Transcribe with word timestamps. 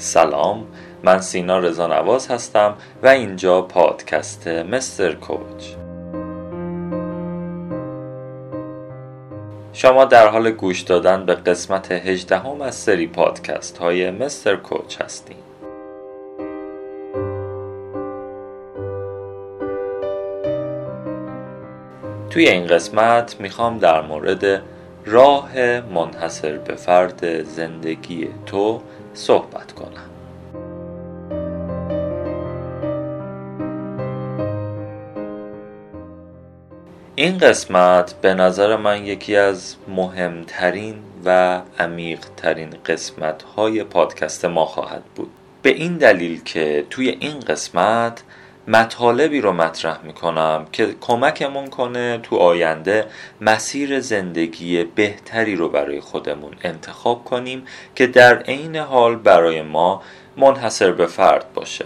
سلام 0.00 0.66
من 1.04 1.20
سینا 1.20 1.58
رضا 1.58 1.86
نواز 1.86 2.28
هستم 2.28 2.74
و 3.02 3.08
اینجا 3.08 3.62
پادکست 3.62 4.48
مستر 4.48 5.12
کوچ. 5.12 5.64
شما 9.72 10.04
در 10.04 10.28
حال 10.28 10.50
گوش 10.50 10.80
دادن 10.80 11.26
به 11.26 11.34
قسمت 11.34 11.92
18 11.92 12.38
هم 12.38 12.60
از 12.60 12.74
سری 12.74 13.06
پادکست 13.06 13.78
های 13.78 14.10
مستر 14.10 14.56
کوچ 14.56 15.00
هستیم 15.00 15.36
توی 22.30 22.48
این 22.48 22.66
قسمت 22.66 23.36
می‌خوام 23.40 23.78
در 23.78 24.02
مورد 24.02 24.62
راه 25.06 25.80
منحصر 25.80 26.58
به 26.58 26.74
فرد 26.74 27.42
زندگی 27.42 28.28
تو 28.46 28.80
صحبت 29.20 29.72
کنم. 29.72 30.10
این 37.14 37.38
قسمت 37.38 38.14
به 38.20 38.34
نظر 38.34 38.76
من 38.76 39.06
یکی 39.06 39.36
از 39.36 39.76
مهمترین 39.88 40.94
و 41.24 41.60
عمیقترین 41.78 42.70
قسمت 42.86 43.42
های 43.42 43.84
پادکست 43.84 44.44
ما 44.44 44.64
خواهد 44.64 45.02
بود. 45.16 45.30
به 45.62 45.70
این 45.70 45.96
دلیل 45.96 46.42
که 46.42 46.86
توی 46.90 47.08
این 47.08 47.40
قسمت 47.40 48.22
مطالبی 48.68 49.40
رو 49.40 49.52
مطرح 49.52 50.04
می‌کنم 50.04 50.66
که 50.72 50.94
کمکمون 51.00 51.66
کنه 51.66 52.18
تو 52.22 52.36
آینده 52.36 53.06
مسیر 53.40 54.00
زندگی 54.00 54.84
بهتری 54.84 55.56
رو 55.56 55.68
برای 55.68 56.00
خودمون 56.00 56.52
انتخاب 56.62 57.24
کنیم 57.24 57.66
که 57.94 58.06
در 58.06 58.38
عین 58.38 58.76
حال 58.76 59.16
برای 59.16 59.62
ما 59.62 60.02
منحصر 60.36 60.92
به 60.92 61.06
فرد 61.06 61.52
باشه. 61.54 61.84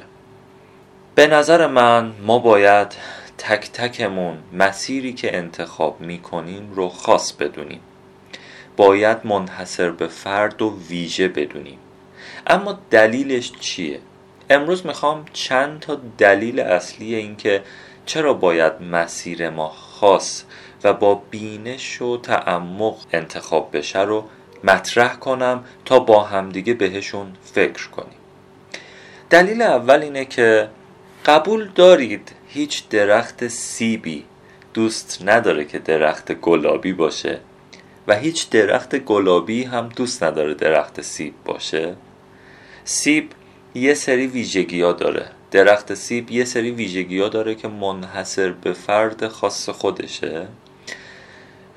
به 1.14 1.26
نظر 1.26 1.66
من 1.66 2.12
ما 2.22 2.38
باید 2.38 2.96
تک 3.38 3.72
تکمون 3.72 4.38
مسیری 4.52 5.12
که 5.12 5.36
انتخاب 5.36 6.00
می‌کنیم 6.00 6.72
رو 6.74 6.88
خاص 6.88 7.32
بدونیم. 7.32 7.80
باید 8.76 9.18
منحصر 9.24 9.90
به 9.90 10.06
فرد 10.06 10.62
و 10.62 10.78
ویژه 10.88 11.28
بدونیم. 11.28 11.78
اما 12.46 12.78
دلیلش 12.90 13.52
چیه؟ 13.60 14.00
امروز 14.50 14.86
می‌خوام 14.86 15.24
چند 15.32 15.80
تا 15.80 16.00
دلیل 16.18 16.60
اصلی 16.60 17.14
اینکه 17.14 17.62
چرا 18.06 18.34
باید 18.34 18.72
مسیر 18.82 19.50
ما 19.50 19.68
خاص 19.68 20.44
و 20.84 20.92
با 20.92 21.22
بینش 21.30 22.02
و 22.02 22.16
تعمق 22.16 22.96
انتخاب 23.12 23.76
بشه 23.76 24.00
رو 24.00 24.24
مطرح 24.64 25.16
کنم 25.16 25.64
تا 25.84 25.98
با 25.98 26.22
همدیگه 26.22 26.74
بهشون 26.74 27.26
فکر 27.42 27.88
کنیم. 27.88 28.18
دلیل 29.30 29.62
اول 29.62 30.02
اینه 30.02 30.24
که 30.24 30.68
قبول 31.26 31.70
دارید 31.74 32.32
هیچ 32.48 32.88
درخت 32.88 33.48
سیبی 33.48 34.24
دوست 34.74 35.18
نداره 35.24 35.64
که 35.64 35.78
درخت 35.78 36.32
گلابی 36.32 36.92
باشه 36.92 37.40
و 38.08 38.14
هیچ 38.14 38.50
درخت 38.50 38.96
گلابی 38.96 39.64
هم 39.64 39.88
دوست 39.88 40.22
نداره 40.22 40.54
درخت 40.54 41.00
سیب 41.00 41.34
باشه. 41.44 41.96
سیب 42.84 43.30
یه 43.74 43.94
سری 43.94 44.26
ویژگی 44.26 44.82
ها 44.82 44.92
داره. 44.92 45.26
درخت 45.50 45.94
سیب 45.94 46.30
یه 46.30 46.44
سری 46.44 46.70
ویژگی 46.70 47.20
ها 47.20 47.28
داره 47.28 47.54
که 47.54 47.68
منحصر 47.68 48.52
به 48.52 48.72
فرد 48.72 49.28
خاص 49.28 49.68
خودشه. 49.68 50.46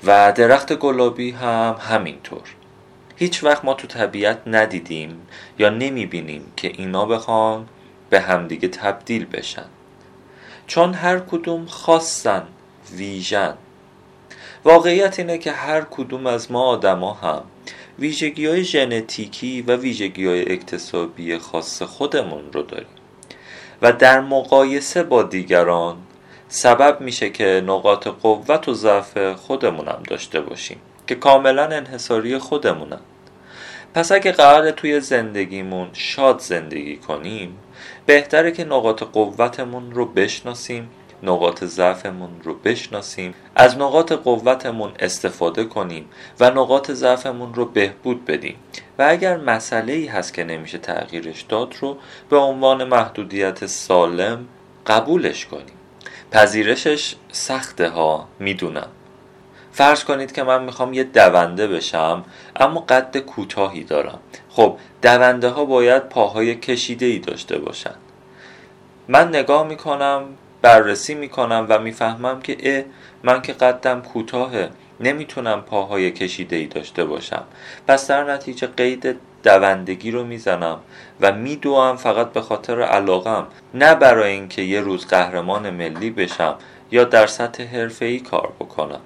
و 0.03 0.31
درخت 0.31 0.73
گلابی 0.73 1.31
هم 1.31 1.75
همینطور. 1.79 2.55
هیچ 3.15 3.43
وقت 3.43 3.65
ما 3.65 3.73
تو 3.73 3.87
طبیعت 3.87 4.41
ندیدیم 4.47 5.21
یا 5.59 5.69
نمی‌بینیم 5.69 6.52
که 6.55 6.67
اینا 6.67 7.05
بخوان 7.05 7.67
به 8.09 8.19
همدیگه 8.19 8.67
تبدیل 8.67 9.25
بشن. 9.25 9.65
چون 10.67 10.93
هر 10.93 11.19
کدوم 11.19 11.65
خاصن 11.65 12.43
ویژن. 12.95 13.53
واقعیت 14.65 15.19
اینه 15.19 15.37
که 15.37 15.52
هر 15.52 15.81
کدوم 15.81 16.27
از 16.27 16.52
ما 16.52 16.63
آدما 16.63 17.13
هم 17.13 17.43
ویژگی 17.99 18.45
های 18.45 18.63
ژنتیکی 18.63 19.61
و 19.61 19.75
ویژگی 19.75 20.25
های 20.25 20.52
اکتسابی 20.52 21.37
خاص 21.37 21.81
خودمون 21.81 22.43
رو 22.53 22.61
داریم. 22.61 22.87
و 23.81 23.93
در 23.93 24.21
مقایسه 24.21 25.03
با 25.03 25.23
دیگران 25.23 25.97
سبب 26.47 27.02
میشه 27.02 27.30
که 27.30 27.63
نقاط 27.65 28.07
قوت 28.07 28.69
و 28.69 28.73
ضعف 28.73 29.17
خودمون 29.33 29.87
هم 29.87 30.03
داشته 30.07 30.41
باشیم 30.41 30.77
که 31.07 31.15
کاملا 31.15 31.63
انحصاری 31.63 32.37
خودمونن. 32.37 32.99
پس 33.93 34.11
اگه 34.11 34.31
قرار 34.31 34.71
توی 34.71 34.99
زندگیمون 34.99 35.89
شاد 35.93 36.39
زندگی 36.39 36.97
کنیم 36.97 37.57
بهتره 38.05 38.52
که 38.52 38.63
نقاط 38.63 39.03
قوتمون 39.03 39.91
رو 39.91 40.05
بشناسیم 40.05 40.89
نقاط 41.23 41.64
ضعفمون 41.64 42.30
رو 42.44 42.54
بشناسیم 42.54 43.33
از 43.55 43.78
نقاط 43.78 44.11
قوتمون 44.11 44.92
استفاده 45.00 45.64
کنیم 45.64 46.10
و 46.39 46.50
نقاط 46.50 46.92
ضعفمون 46.92 47.54
رو 47.54 47.66
بهبود 47.66 48.26
بدیم. 48.26 48.55
و 49.00 49.05
اگر 49.10 49.38
مسئله 49.38 49.94
ای 49.94 50.05
هست 50.05 50.33
که 50.33 50.44
نمیشه 50.44 50.78
تغییرش 50.78 51.42
داد 51.42 51.76
رو 51.80 51.98
به 52.30 52.38
عنوان 52.38 52.83
محدودیت 52.83 53.66
سالم 53.66 54.45
قبولش 54.88 55.45
کنیم. 55.45 55.78
پذیرشش 56.32 57.16
سخته 57.32 57.89
ها 57.89 58.28
می‌دونم. 58.39 58.88
فرض 59.72 60.04
کنید 60.04 60.32
که 60.32 60.44
من 60.44 60.64
می‌خوام 60.64 60.94
یه 60.94 61.04
دونده 61.04 61.67
بشم 61.67 62.26
اما 62.55 62.80
قد 62.80 63.17
کوتاهی 63.17 63.84
دارم. 63.84 64.20
خب 64.49 64.78
دونده 65.02 65.49
ها 65.49 65.66
باید 65.66 66.10
پاهای 66.10 66.55
کشیده 66.55 67.05
ای 67.05 67.20
داشته 67.20 67.58
باشن. 67.58 67.95
من 69.08 69.28
نگاه 69.28 69.67
می‌کنم 69.67 70.23
بررسی 70.61 71.15
می‌کنم 71.15 71.65
و 71.69 71.79
می‌فهمم 71.79 72.41
که 72.41 72.57
اه 72.63 72.83
من 73.23 73.41
که 73.41 73.53
قدم 73.53 74.01
کوتاهه 74.01 74.69
نمی‌تونم 74.99 75.61
پاهای 75.61 76.11
کشیده 76.11 76.55
ای 76.55 76.65
داشته 76.65 77.05
باشم. 77.05 77.43
پس 77.87 78.07
در 78.07 78.33
نتیجه 78.33 78.67
قید 78.67 79.17
دوندگی 79.43 80.11
رو 80.11 80.23
می‌زنم 80.23 80.79
و 81.21 81.31
میدوام 81.31 81.97
فقط 81.97 82.31
به 82.31 82.41
خاطر 82.41 82.81
علاقم. 82.81 83.47
نه 83.73 83.95
برای 83.95 84.31
اینکه 84.31 84.61
یه 84.61 84.81
روز 84.81 85.07
قهرمان 85.07 85.69
ملی 85.69 86.09
بشم 86.09 86.55
یا 86.91 87.03
در 87.03 87.27
سطح 87.27 87.63
حرفه‌ای 87.63 88.19
کار 88.19 88.53
بکنم. 88.59 89.01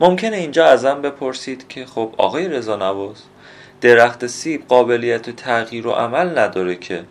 ممکنه 0.00 0.36
اینجا 0.36 0.66
ازم 0.66 1.02
بپرسید 1.02 1.68
که 1.68 1.86
خب 1.86 2.14
آقای 2.18 2.48
رضا 2.48 2.76
نواز 2.76 3.22
درخت 3.80 4.26
سیب 4.26 4.68
قابلیت 4.68 5.30
تغییر 5.30 5.86
و 5.86 5.90
عمل 5.90 6.38
نداره 6.38 6.74
که. 6.74 7.04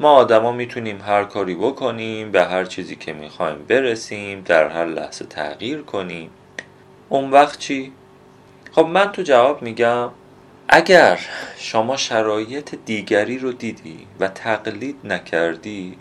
ما 0.00 0.12
آدما 0.12 0.52
می‌تونیم 0.52 1.00
هر 1.00 1.24
کاری 1.24 1.54
بکنیم 1.54 2.30
به 2.30 2.44
هر 2.44 2.64
چیزی 2.64 2.96
که 2.96 3.12
می‌خوایم 3.12 3.64
برسیم 3.68 4.40
در 4.40 4.68
هر 4.68 4.84
لحظه 4.84 5.24
تغییر 5.24 5.82
کنیم. 5.82 6.30
اون 7.08 7.30
وقت 7.30 7.58
چی؟ 7.58 7.92
خب 8.72 8.86
من 8.86 9.12
تو 9.12 9.22
جواب 9.22 9.62
میگم 9.62 10.10
اگر 10.68 11.20
شما 11.58 11.96
شرایط 11.96 12.74
دیگری 12.86 13.38
رو 13.38 13.52
دیدی 13.52 14.06
و 14.20 14.28
تقلید 14.28 14.96
نکردی 15.04 15.98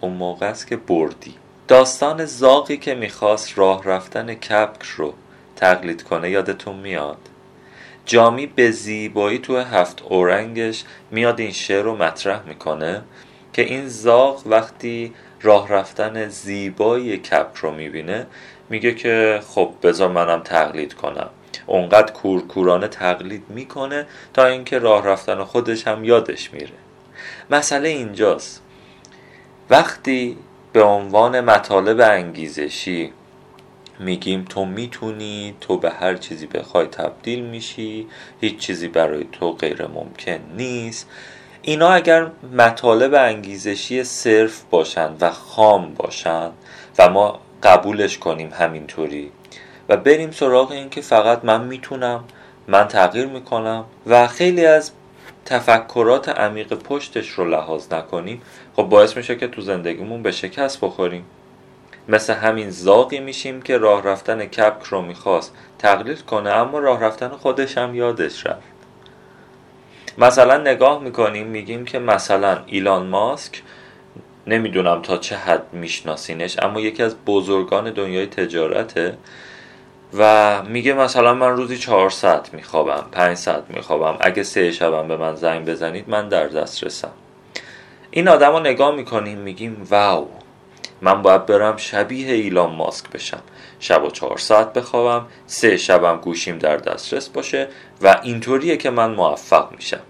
اون 0.00 0.12
موقع 0.12 0.46
است 0.46 0.66
که 0.66 0.76
بردی. 0.76 1.34
داستان 1.68 2.24
زاقی 2.24 2.76
که 2.76 2.94
می‌خواست 2.94 3.58
راه 3.58 3.84
رفتن 3.84 4.34
کپک 4.34 4.82
رو 4.82 5.14
تقلید 5.56 6.02
کنه 6.02 6.30
یادتون 6.30 6.76
میاد؟ 6.76 7.18
جامی 8.06 8.46
به 8.46 8.70
زیبایی 8.70 9.38
تو 9.38 9.58
هفت 9.58 10.02
اورنگش 10.02 10.84
میاد 11.10 11.40
این 11.40 11.52
شعر 11.52 11.82
رو 11.82 11.96
مطرح 11.96 12.42
می‌کنه. 12.46 13.02
که 13.52 13.62
این 13.62 13.88
زاغ 13.88 14.42
وقتی 14.46 15.14
راه 15.42 15.68
رفتن 15.68 16.28
زیبایی 16.28 17.16
کپک 17.16 17.56
رو 17.56 17.70
می‌بینه 17.70 18.26
میگه 18.70 18.94
که 18.94 19.40
خب 19.48 19.74
بذار 19.82 20.08
منم 20.08 20.40
تقلید 20.40 20.94
کنم. 20.94 21.30
اونقدر 21.66 22.12
کورکورانه 22.12 22.88
تقلید 22.88 23.44
می‌کنه 23.48 24.06
تا 24.34 24.46
اینکه 24.46 24.78
راه 24.78 25.06
رفتن 25.06 25.44
خودش 25.44 25.86
هم 25.86 26.04
یادش 26.04 26.52
میره. 26.52 26.72
مسئله 27.50 27.88
اینجاست. 27.88 28.62
وقتی 29.70 30.36
به 30.72 30.82
عنوان 30.82 31.40
مطالب 31.40 32.00
انگیزشی 32.00 33.12
میگیم 33.98 34.44
تو 34.48 34.64
می‌تونی 34.64 35.54
تو 35.60 35.76
به 35.78 35.90
هر 35.90 36.14
چیزی 36.14 36.46
بخوای 36.46 36.86
تبدیل 36.86 37.40
میشی 37.40 38.06
هیچ 38.40 38.56
چیزی 38.58 38.88
برای 38.88 39.26
تو 39.32 39.52
غیر 39.52 39.86
ممکن 39.86 40.40
نیست. 40.56 41.08
اینا 41.62 41.88
اگر 41.90 42.26
مطالب 42.52 43.14
انگیزشی 43.14 44.04
صرف 44.04 44.62
باشند 44.70 45.16
و 45.20 45.30
خام 45.30 45.94
باشند 45.94 46.52
و 46.98 47.10
ما 47.10 47.40
قبولش 47.62 48.18
کنیم 48.18 48.50
همینطوری 48.52 49.32
و 49.88 49.96
بریم 49.96 50.30
سراغ 50.30 50.70
این 50.70 50.90
که 50.90 51.00
فقط 51.00 51.44
من 51.44 51.64
می‌تونم 51.64 52.24
من 52.68 52.88
تغییر 52.88 53.26
می‌کنم 53.26 53.84
و 54.06 54.26
خیلی 54.26 54.66
از 54.66 54.90
تفکرات 55.44 56.28
عمیق 56.28 56.74
پشتش 56.74 57.28
رو 57.28 57.44
لحاظ 57.44 57.92
نکنیم 57.92 58.42
خب 58.76 58.82
باعث 58.82 59.16
میشه 59.16 59.36
که 59.36 59.48
تو 59.48 59.60
زندگیمون 59.60 60.22
به 60.22 60.32
شکست 60.32 60.80
بخوریم. 60.80 61.24
مثل 62.08 62.34
همین 62.34 62.70
زاقی 62.70 63.20
میشیم 63.20 63.62
که 63.62 63.78
راه 63.78 64.02
رفتن 64.02 64.44
کپک 64.44 64.84
رو 64.84 65.02
می‌خواست 65.02 65.54
تقلید 65.78 66.22
کنه 66.22 66.50
اما 66.50 66.78
راه 66.78 67.00
رفتن 67.00 67.28
خودش 67.28 67.78
هم 67.78 67.94
یادش 67.94 68.46
رفت. 68.46 68.69
مثلا 70.20 70.56
نگاه 70.56 71.02
می‌کنیم 71.02 71.46
میگیم 71.46 71.84
که 71.84 71.98
مثلا 71.98 72.58
ایلان 72.66 73.06
ماسک 73.06 73.62
نمی‌دونم 74.46 75.02
تا 75.02 75.16
چه 75.16 75.36
حد 75.36 75.72
میشناسینش 75.72 76.58
اما 76.58 76.80
یکی 76.80 77.02
از 77.02 77.16
بزرگان 77.26 77.90
دنیای 77.90 78.26
تجارته 78.26 79.18
و 80.18 80.62
میگه 80.62 80.92
مثلا 80.92 81.34
من 81.34 81.56
روزی 81.56 81.78
چهار 81.78 82.10
ساعت 82.10 82.54
میخوابم 82.54 83.04
پنج 83.12 83.36
ساعت 83.36 83.64
میخوابم 83.68 84.16
اگه 84.20 84.42
سه 84.42 84.72
شبم 84.72 85.08
به 85.08 85.16
من 85.16 85.34
زنگ 85.34 85.66
بزنید 85.66 86.08
من 86.08 86.28
در 86.28 86.46
دست 86.46 86.84
رسم 86.84 87.10
این 88.10 88.28
آدم 88.28 88.52
رو 88.52 88.60
نگاه 88.60 88.94
می‌کنیم 88.94 89.38
میگیم 89.38 89.86
واو 89.90 90.28
من 91.02 91.22
باید 91.22 91.46
برم 91.46 91.76
شبیه 91.76 92.34
ایلان 92.34 92.74
ماسک 92.74 93.10
بشم. 93.10 93.42
شب 93.80 94.04
و 94.04 94.10
چهار 94.10 94.38
ساعت 94.38 94.72
بخوابم 94.72 95.26
سه 95.46 95.76
شبم 95.76 96.16
گوشیم 96.16 96.58
در 96.58 96.76
دسترس 96.76 97.28
باشه 97.28 97.68
و 98.02 98.20
اینطوریه 98.22 98.76
که 98.76 98.90
من 98.90 99.10
موفق 99.10 99.72
میشم. 99.76 100.00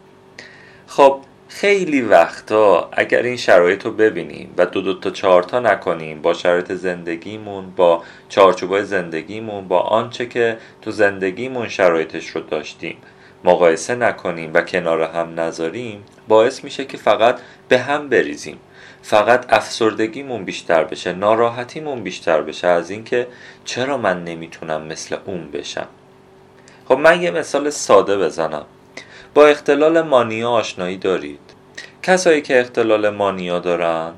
خب 0.90 1.20
خیلی 1.48 2.02
وقتا 2.02 2.88
اگر 2.92 3.22
این 3.22 3.36
شرایط 3.36 3.84
رو 3.84 3.90
ببینیم 3.90 4.54
و 4.56 4.66
دو 4.66 4.80
دو 4.80 4.94
تا 4.94 5.10
چهار 5.10 5.42
تا 5.42 5.60
نکنیم 5.60 6.22
با 6.22 6.34
شرایط 6.34 6.72
زندگیمون 6.72 7.70
با 7.76 8.02
چارچوبای 8.28 8.84
زندگیمون 8.84 9.68
با 9.68 9.80
آنچه 9.80 10.26
که 10.26 10.58
تو 10.82 10.90
زندگیمون 10.90 11.68
شرایطش 11.68 12.28
رو 12.28 12.40
داشتیم 12.40 12.96
مقایسه 13.44 13.94
نکنیم 13.94 14.50
و 14.54 14.60
کنار 14.60 15.02
هم 15.02 15.40
نذاریم 15.40 16.04
باعث 16.28 16.64
میشه 16.64 16.84
که 16.84 16.96
فقط 16.96 17.40
به 17.68 17.78
هم 17.78 18.08
بریزیم. 18.08 18.58
فقط 19.02 19.52
افسردگیمون 19.52 20.44
بیشتر 20.44 20.84
بشه 20.84 21.12
ناراحتیمون 21.12 22.02
بیشتر 22.02 22.42
بشه 22.42 22.66
از 22.66 22.90
اینکه 22.90 23.26
چرا 23.64 23.96
من 23.96 24.24
نمی‌تونم 24.24 24.82
مثل 24.82 25.16
اون 25.24 25.50
بشم؟ 25.50 25.88
خب 26.88 26.98
من 26.98 27.22
یه 27.22 27.30
مثال 27.30 27.70
ساده 27.70 28.18
بزنم. 28.18 28.64
با 29.34 29.46
اختلال 29.46 30.02
مانیا 30.02 30.50
آشنایی 30.50 30.96
دارید؟ 30.96 31.40
کسایی 32.02 32.42
که 32.42 32.60
اختلال 32.60 33.10
مانیا 33.10 33.58
دارن 33.58 34.12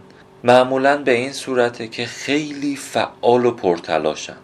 معمولا 0.45 0.97
به 0.97 1.13
این 1.13 1.33
صورته 1.33 1.89
که 1.89 2.07
خیلی 2.07 2.77
فعال 2.77 3.47
و 3.47 3.51
پرتلاشن. 3.51 4.37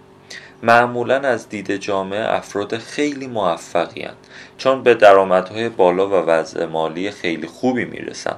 معمولا 0.62 1.17
از 1.17 1.49
دید 1.49 1.76
جامعه 1.76 2.35
افراد 2.35 2.79
خیلی 2.79 3.26
موفقی 3.26 4.03
هن. 4.03 4.15
چون 4.59 4.82
به 4.82 4.94
درآمدهای 4.94 5.69
بالا 5.69 6.09
و 6.09 6.12
وضع 6.12 6.65
مالی 6.65 7.11
خیلی 7.11 7.47
خوبی 7.47 7.85
می‌رسن. 7.85 8.37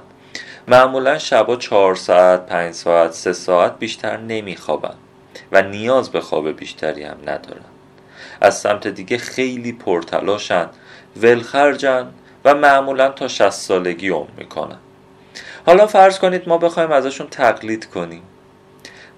معمولا 0.67 1.17
شبا 1.17 1.55
چهار 1.55 1.95
ساعت، 1.95 2.45
پنج 2.45 2.73
ساعت، 2.73 3.11
سه 3.11 3.33
ساعت 3.33 3.79
بیشتر 3.79 4.17
نمیخوابن 4.17 4.95
و 5.51 5.61
نیاز 5.61 6.09
به 6.09 6.21
خواب 6.21 6.51
بیشتری 6.51 7.03
هم 7.03 7.17
ندارن. 7.21 7.71
از 8.41 8.59
سمت 8.59 8.87
دیگه 8.87 9.17
خیلی 9.17 9.71
پرتلاشن 9.71 10.67
ولخرجن 11.17 12.07
و 12.45 12.55
معمولا 12.55 13.09
تا 13.09 13.27
60 13.27 13.49
سالگی 13.49 14.09
عمر 14.09 14.29
می‌کنن. 14.37 14.77
حالا 15.65 15.87
فرض 15.87 16.19
کنید 16.19 16.49
ما 16.49 16.57
بخوایم 16.57 16.91
ازشون 16.91 17.27
تقلید 17.27 17.85
کنیم. 17.85 18.23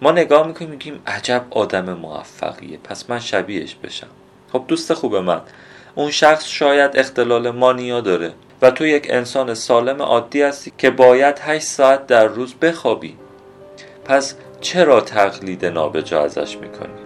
ما 0.02 0.12
نگاه 0.12 0.48
می‌کنیم 0.48 0.70
میگیم 0.70 1.02
عجب 1.08 1.46
آدم 1.50 1.94
موفقیه 1.94 2.78
پس 2.78 3.10
من 3.10 3.20
شبیهش 3.20 3.76
بشم. 3.76 4.08
خب 4.52 4.64
دوست 4.68 4.94
خوب 4.94 5.16
من 5.16 5.42
اون 5.96 6.12
شخص 6.12 6.48
شاید 6.48 6.98
اختلال 6.98 7.50
مانیا 7.50 8.02
داره 8.02 8.34
و 8.62 8.72
تو 8.72 8.86
یک 8.86 9.08
انسان 9.10 9.54
سالم 9.54 10.02
عادی 10.02 10.42
هستی 10.42 10.74
که 10.78 10.90
باید 10.90 11.40
8 11.40 11.66
ساعت 11.66 12.08
در 12.08 12.26
روز 12.26 12.54
بخوابی. 12.54 13.18
پس 14.06 14.36
چرا 14.62 15.02
تقلید 15.02 15.66
نابجا 15.66 16.24
ازش 16.24 16.58
می‌کنی؟ 16.58 17.03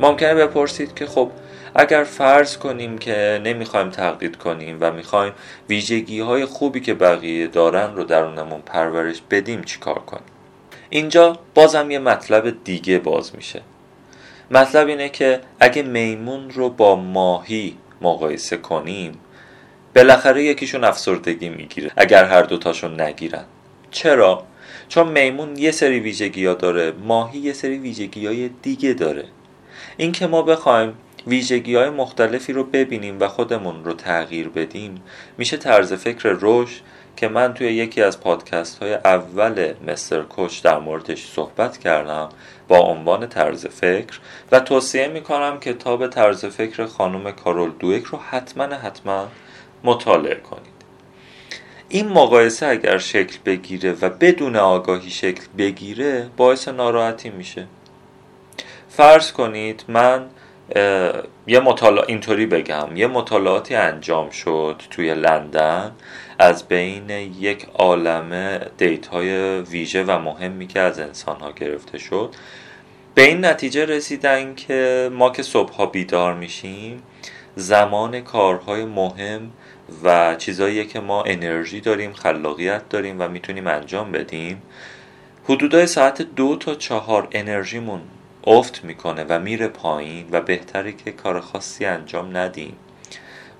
ممکنه 0.00 0.34
بپرسید 0.34 0.94
که 0.94 1.06
خب 1.06 1.30
اگر 1.74 2.04
فرض 2.04 2.56
کنیم 2.56 2.98
که 2.98 3.40
نمی‌خوایم 3.44 3.90
تقلید 3.90 4.36
کنیم 4.36 4.76
و 4.80 4.92
می‌خوایم 4.92 5.32
ویژگی 5.68 6.20
های 6.20 6.44
خوبی 6.44 6.80
که 6.80 6.94
بقیه 6.94 7.46
دارن 7.46 7.94
رو 7.94 8.04
درونمون 8.04 8.60
پرورش 8.60 9.22
بدیم 9.30 9.62
چیکار 9.62 9.98
کنیم؟ 9.98 10.22
اینجا 10.90 11.38
بازم 11.54 11.90
یه 11.90 11.98
مطلب 11.98 12.64
دیگه 12.64 12.98
باز 12.98 13.36
میشه. 13.36 13.62
مطلب 14.50 14.86
اینه 14.88 15.08
که 15.08 15.40
اگه 15.60 15.82
میمون 15.82 16.50
رو 16.50 16.70
با 16.70 16.96
ماهی 16.96 17.76
مقایسه 18.00 18.56
کنیم 18.56 19.12
بالاخره 19.96 20.44
یکیشون 20.44 20.84
افسردگی 20.84 21.48
می‌گیره 21.48 21.90
اگر 21.96 22.24
هر 22.24 22.42
دوتاشون 22.42 23.00
نگیرن. 23.00 23.44
چرا؟ 23.90 24.44
چون 24.88 25.08
میمون 25.08 25.56
یه 25.56 25.70
سری 25.70 26.00
ویژگی 26.00 26.54
داره 26.54 26.92
ماهی 26.92 27.38
یه 27.38 27.52
سری 27.52 27.78
ویژگی 27.78 28.26
های 28.26 28.50
دیگه 28.62 28.92
داره. 28.92 29.24
اینکه 30.00 30.26
ما 30.26 30.42
بخوایم 30.42 30.94
ویژگی 31.26 31.74
های 31.74 31.90
مختلفی 31.90 32.52
رو 32.52 32.64
ببینیم 32.64 33.20
و 33.20 33.28
خودمون 33.28 33.84
رو 33.84 33.92
تغییر 33.92 34.48
بدیم 34.48 35.02
میشه 35.38 35.56
طرز 35.56 35.92
فکر 35.92 36.36
رشد 36.40 36.80
که 37.16 37.28
من 37.28 37.54
توی 37.54 37.66
یکی 37.66 38.02
از 38.02 38.20
پادکست 38.20 38.78
های 38.82 38.94
اول 38.94 39.72
مستر 39.86 40.22
کوچ 40.22 40.62
در 40.62 40.78
موردش 40.78 41.26
صحبت 41.26 41.78
کردم 41.78 42.28
با 42.68 42.78
عنوان 42.78 43.26
طرز 43.26 43.66
فکر 43.66 44.20
و 44.52 44.60
توصیه 44.60 45.08
می‌کنم 45.08 45.60
کتاب 45.60 46.06
طرز 46.06 46.44
فکر 46.44 46.86
خانم 46.86 47.32
کارول 47.32 47.70
دویک 47.78 48.04
رو 48.04 48.18
حتما 48.18 48.64
حتما 48.64 49.28
مطالعه 49.84 50.34
کنید. 50.34 50.78
این 51.88 52.08
مقایسه 52.08 52.66
اگر 52.66 52.98
شکل 52.98 53.38
بگیره 53.44 53.92
و 53.92 54.08
بدون 54.08 54.56
آگاهی 54.56 55.10
شکل 55.10 55.42
بگیره 55.58 56.30
باعث 56.36 56.68
ناراحتی 56.68 57.30
میشه. 57.30 57.66
فرض 58.98 59.32
کنید 59.32 59.84
من 59.88 60.26
یه 61.46 61.60
مطالعه 61.60 62.04
اینطوری 62.08 62.46
بگم 62.46 62.96
یه 62.96 63.06
مطالعاتی 63.06 63.74
انجام 63.74 64.30
شد 64.30 64.82
توی 64.90 65.14
لندن 65.14 65.92
از 66.38 66.68
بین 66.68 67.10
یک 67.10 67.66
عالمه 67.74 68.60
دیت 68.78 69.06
های 69.06 69.60
ویژه 69.60 70.04
و 70.04 70.18
مهمی 70.18 70.66
که 70.66 70.80
از 70.80 70.98
انسان 70.98 71.40
ها 71.40 71.52
گرفته 71.52 71.98
شد. 71.98 72.34
به 73.14 73.22
این 73.22 73.44
نتیجه 73.44 73.84
رسیدن 73.84 74.54
که 74.54 75.10
ما 75.12 75.30
که 75.30 75.42
صبحها 75.42 75.86
بیدار 75.86 76.34
میشیم 76.34 77.02
زمان 77.56 78.20
کارهای 78.20 78.84
مهم 78.84 79.50
و 80.04 80.34
چیزایی 80.34 80.86
که 80.86 81.00
ما 81.00 81.22
انرژی 81.22 81.80
داریم 81.80 82.12
خلاقیت 82.12 82.88
داریم 82.88 83.16
و 83.20 83.28
می‌تونیم 83.28 83.66
انجام 83.66 84.12
بدیم. 84.12 84.62
حدودای 85.44 85.86
ساعت 85.86 86.22
دو 86.22 86.56
تا 86.56 86.74
چهار 86.74 87.28
انرژیمون 87.32 88.00
افت 88.48 88.84
می‌کنه 88.84 89.24
و 89.28 89.38
میره 89.38 89.68
پایین 89.68 90.26
و 90.32 90.40
بهتره 90.40 90.92
که 90.92 91.12
کار 91.12 91.40
خاصی 91.40 91.84
انجام 91.84 92.36
ندیم. 92.36 92.76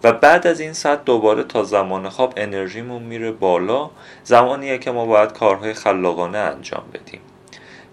و 0.05 0.13
بعد 0.13 0.47
از 0.47 0.61
این 0.61 0.73
ساعت 0.73 1.05
دوباره 1.05 1.43
تا 1.43 1.65
زمان 1.65 2.09
خواب 2.09 2.35
انرژیمون 2.37 3.03
میره 3.03 3.33
بالا 3.33 3.91
زمانیه 4.25 4.79
که 4.79 4.91
ما 4.91 5.07
باید 5.07 5.33
کارهای 5.33 5.75
خلاقانه 5.75 6.39
انجام 6.39 6.85
بدیم. 6.95 7.21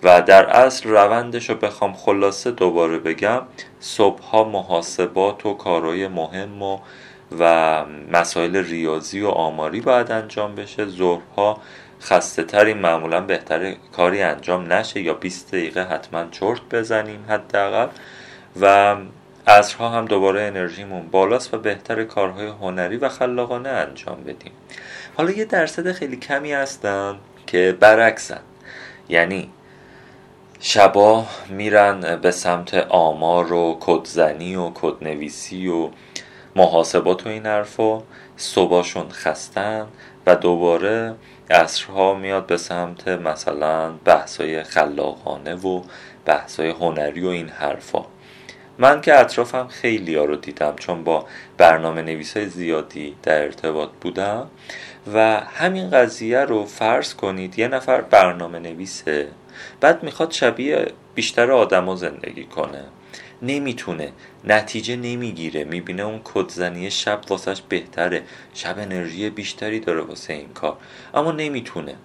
و 0.03 0.21
در 0.21 0.45
اصل 0.45 0.89
روندش 0.89 1.49
رو 1.49 1.55
بخوام 1.55 1.93
خلاصه 1.93 2.51
دوباره 2.51 2.97
بگم 2.97 3.41
صبحها 3.79 4.43
محاسبات 4.43 5.45
و 5.45 5.53
کارهای 5.53 6.07
مهم 6.07 6.61
و 6.61 6.79
و 7.39 7.85
مسائل 8.11 8.55
ریاضی 8.55 9.21
و 9.21 9.27
آماری 9.27 9.81
باید 9.81 10.11
انجام 10.11 10.55
بشه. 10.55 10.85
ظهرها 10.85 11.57
خسته 12.01 12.43
تری 12.43 12.73
معمولا 12.73 13.21
بهتر 13.21 13.75
کاری 13.95 14.21
انجام 14.21 14.73
نشه 14.73 15.01
یا 15.01 15.13
20 15.13 15.47
دقیقه 15.47 15.83
حتما 15.83 16.25
چرت 16.31 16.61
بزنیم 16.71 17.25
حداقل. 17.29 17.87
و 18.61 18.95
عصرها 19.47 19.89
هم 19.89 20.05
دوباره 20.05 20.41
انرژیمون 20.41 21.07
بالاست 21.07 21.53
و 21.53 21.57
بهتر 21.57 22.03
کارهای 22.03 22.47
هنری 22.47 22.97
و 22.97 23.09
خلاقانه 23.09 23.69
انجام 23.69 24.23
بدیم. 24.23 24.51
حالا 25.17 25.31
یه 25.31 25.45
درصد 25.45 25.91
خیلی 25.91 26.17
کمی 26.17 26.53
هستن 26.53 27.15
که 27.47 27.77
برعکسن. 27.79 28.41
یعنی 29.09 29.49
شبا 30.59 31.25
میرن 31.49 32.15
به 32.15 32.31
سمت 32.31 32.73
آمار 32.89 33.53
و 33.53 33.77
کدزنی 33.79 34.55
و 34.55 34.69
کدنویسی 34.73 35.67
و 35.67 35.89
محاسبات 36.55 37.25
و 37.25 37.29
این 37.29 37.45
حرفا. 37.45 38.01
صبحشون 38.37 39.09
خستن 39.09 39.87
و 40.25 40.35
دوباره 40.35 41.15
عصرها 41.49 42.13
میاد 42.13 42.45
به 42.45 42.57
سمت 42.57 43.07
مثلا 43.07 43.91
بحثای 43.91 44.63
خلاقانه 44.63 45.55
و 45.55 45.81
بحثای 46.25 46.69
هنری 46.69 47.21
و 47.21 47.27
این 47.27 47.49
حرفا. 47.49 48.05
من 48.77 49.01
که 49.01 49.19
اطرافم 49.19 49.67
خیلی 49.67 50.15
ها 50.15 50.25
رو 50.25 50.35
دیدم 50.35 50.73
چون 50.75 51.03
با 51.03 51.25
برنامه 51.57 52.01
نویس 52.01 52.37
های 52.37 52.49
زیادی 52.49 53.15
در 53.23 53.43
ارتباط 53.43 53.89
بودم 54.01 54.47
و 55.13 55.39
همین 55.39 55.89
قضیه 55.89 56.39
رو 56.39 56.65
فرض 56.65 57.13
کنید 57.13 57.59
یه 57.59 57.67
نفر 57.67 58.01
برنامه 58.01 58.59
نویسه 58.59 59.27
بعد 59.81 60.03
می‌خواد 60.03 60.31
شبیه 60.31 60.87
بیشتر 61.15 61.51
آدما 61.51 61.95
زندگی 61.95 62.43
کنه. 62.43 62.83
نمی‌تونه 63.41 64.11
نتیجه 64.43 64.95
نمی‌گیره. 64.95 65.63
می‌بینه 65.63 66.03
اون 66.03 66.21
کدزنی 66.23 66.91
شب 66.91 67.21
واسش 67.29 67.61
بهتره. 67.61 68.23
شب 68.53 68.79
انرژی 68.79 69.29
بیشتری 69.29 69.79
داره 69.79 70.01
واسه 70.01 70.33
این 70.33 70.49
کار. 70.53 70.77
اما 71.13 71.31
نمی‌تونه. 71.31 71.95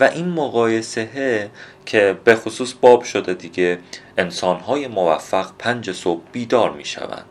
و 0.00 0.04
این 0.04 0.28
مقایسه 0.28 1.50
که 1.86 2.18
به 2.24 2.36
خصوص 2.36 2.74
باب 2.80 3.02
شده 3.02 3.34
دیگه 3.34 3.78
انسانهای 4.18 4.88
موفق 4.88 5.50
پنج 5.58 5.92
صبح 5.92 6.22
بیدار 6.32 6.72
می 6.72 6.84
شوند 6.84 7.24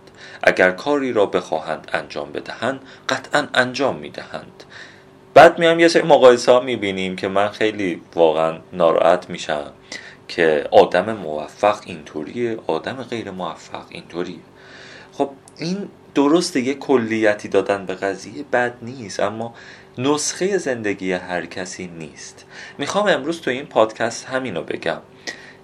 اگر 0.44 0.72
کاری 0.72 1.14
را 1.14 1.26
بخواهند 1.26 1.90
انجام 1.94 2.32
بدهند 2.32 2.80
قطعا 3.10 3.48
انجام 3.54 3.96
می 3.96 4.10
دهند 4.10 4.64
بعد 5.34 5.60
میام 5.60 5.80
یه 5.80 5.88
سری 5.88 6.04
مقایسه 6.04 6.52
ها 6.52 6.60
می 6.60 6.76
بینیم 6.76 7.16
که 7.16 7.28
من 7.28 7.50
خیلی 7.50 8.02
واقعا 8.16 8.60
ناراحت 8.74 9.30
میشم 9.30 9.72
که 10.28 10.68
آدم 10.72 11.14
موفق 11.14 11.82
اینطوریه 11.86 12.58
آدم 12.68 12.94
غیر 12.94 13.32
موفق 13.32 13.86
اینطوریه. 13.90 14.40
خب 15.12 15.30
این 15.58 15.90
درسته 16.16 16.60
یه 16.60 16.74
کلیتی 16.74 17.48
دادن 17.48 17.86
به 17.86 17.96
قضیه 17.96 18.44
بد 18.54 18.74
نیست 18.82 19.20
اما 19.20 19.54
نسخه 19.98 20.58
زندگی 20.58 21.12
هر 21.12 21.46
کسی 21.46 21.88
نیست. 21.88 22.46
می‌خوام 22.78 23.08
امروز 23.08 23.42
تو 23.42 23.52
این 23.52 23.66
پادکست 23.66 24.26
همینو 24.26 24.62
بگم 24.62 25.02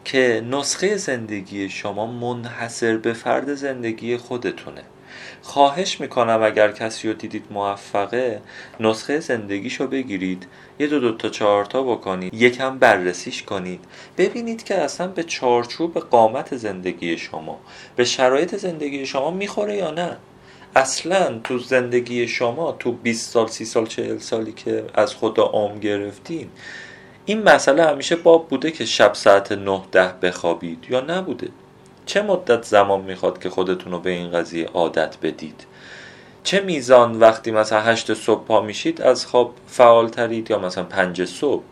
که 0.05 0.43
نسخه 0.51 0.97
زندگی 0.97 1.69
شما 1.69 2.05
منحصر 2.05 2.97
به 2.97 3.13
فرد 3.13 3.53
زندگی 3.53 4.17
خودتونه. 4.17 4.81
خواهش 5.41 6.01
می‌کنم 6.01 6.43
اگر 6.43 6.71
کسی 6.71 7.07
رو 7.07 7.13
دیدید 7.13 7.45
موفقه 7.51 8.41
نسخه 8.79 9.19
زندگیشو 9.19 9.87
بگیرید. 9.87 10.47
یه 10.79 10.87
دو 10.87 10.99
دو 10.99 11.11
تا 11.11 11.29
چهار 11.29 11.65
تا 11.65 11.83
بکنید. 11.83 12.33
یکم 12.33 12.77
بررسیش 12.77 13.43
کنید. 13.43 13.85
ببینید 14.17 14.63
که 14.63 14.75
اصلا 14.75 15.07
به 15.07 15.23
چارچوب 15.23 15.99
قامت 15.99 16.57
زندگی 16.57 17.17
شما 17.17 17.59
به 17.95 18.05
شرایط 18.05 18.55
زندگی 18.55 19.05
شما 19.05 19.31
می‌خوره 19.31 19.75
یا 19.75 19.91
نه. 19.91 20.17
اصلا 20.75 21.39
تو 21.43 21.57
زندگی 21.57 22.27
شما 22.27 22.71
تو 22.71 22.91
20 22.91 23.31
سال 23.31 23.47
30 23.47 23.65
سال 23.65 23.85
40 23.85 24.17
سالی 24.17 24.51
که 24.51 24.85
از 24.93 25.15
خدا 25.15 25.43
عام 25.43 25.79
گرفتین 25.79 26.49
این 27.25 27.43
مسئله 27.43 27.85
همیشه 27.85 28.15
باب 28.15 28.47
بوده 28.47 28.71
که 28.71 28.85
شب 28.85 29.13
ساعت 29.13 29.51
9 29.51 29.81
ده 29.91 30.13
بخوابید 30.21 30.85
یا 30.89 31.01
نبوده. 31.01 31.47
چه 32.09 32.21
مدت 32.21 32.63
زمان 32.63 33.01
می‌خواد 33.01 33.39
که 33.39 33.49
خودتون 33.49 33.91
رو 33.91 33.99
به 33.99 34.09
این 34.09 34.31
قضیه 34.31 34.65
عادت 34.65 35.17
بدید؟ 35.21 35.65
چه 36.43 36.61
میزان 36.61 37.19
وقتی 37.19 37.51
مثلا 37.51 37.81
هشت 37.81 38.13
صبح 38.13 38.45
پا 38.45 38.61
میشید 38.61 39.01
از 39.01 39.25
خواب 39.25 39.53
فعال 39.67 40.09
ترید 40.09 40.51
یا 40.51 40.59
مثلا 40.59 40.83
پنج 40.83 41.25
صبح؟ 41.25 41.63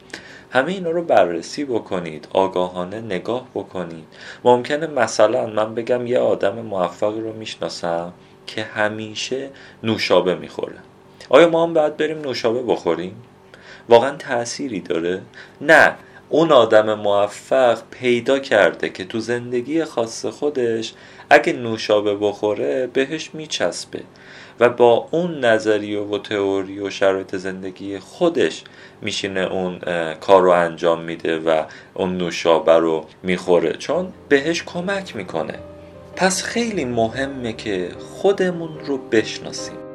همه 0.52 0.72
اینا 0.72 0.90
رو 0.90 1.04
بررسی 1.04 1.66
بکنید 1.66 2.28
آگاهانه 2.34 3.02
نگاه 3.02 3.48
بکنید. 3.56 4.04
ممکنه 4.44 4.88
مثلا 4.88 5.48
من 5.48 5.76
بگم 5.76 6.08
یه 6.08 6.20
آدم 6.20 6.56
موفقی 6.62 7.22
رو 7.22 7.34
می‌شناسم 7.34 8.14
که 8.48 8.64
همیشه 8.64 9.50
نوشابه 9.84 10.36
می‌خوره. 10.36 10.78
آیا 11.30 11.50
ما 11.50 11.64
هم 11.64 11.74
باید 11.74 11.98
بریم 11.98 12.22
نوشابه 12.22 12.64
بخوریم؟ 12.64 13.24
واقعا 13.90 14.16
تأثیری 14.16 14.80
داره؟ 14.80 15.22
نه. 15.62 15.96
اون 16.30 16.52
آدم 16.52 16.94
موفق 16.94 17.82
پیدا 17.92 18.40
کرده 18.40 18.90
که 18.90 19.06
تو 19.06 19.20
زندگی 19.20 19.84
خاص 19.84 20.26
خودش 20.26 20.94
اگه 21.30 21.54
نوشابه 21.54 22.16
بخوره 22.16 22.88
بهش 22.88 23.30
میچسبه 23.34 24.00
و 24.60 24.70
با 24.70 25.08
اون 25.12 25.46
نظریه 25.46 26.00
و 26.00 26.18
تئوری 26.18 26.80
و 26.80 26.90
شرایط 26.90 27.36
زندگی 27.36 28.00
خودش 28.00 28.64
میشینه 29.02 29.40
اون 29.40 29.80
کار 30.14 30.42
رو 30.42 30.50
انجام 30.52 31.02
میده 31.02 31.40
و 31.40 31.64
اون 31.94 32.18
نوشابه 32.18 32.74
رو 32.74 33.06
می‌خوره 33.24 33.74
چون 33.74 34.14
بهش 34.30 34.64
کمک 34.64 35.16
می‌کنه. 35.16 35.60
پس 36.16 36.44
خیلی 36.44 36.86
مهمه 36.86 37.54
که 37.54 37.90
خودمون 38.00 38.80
رو 38.80 38.98
بشناسیم. 38.98 39.87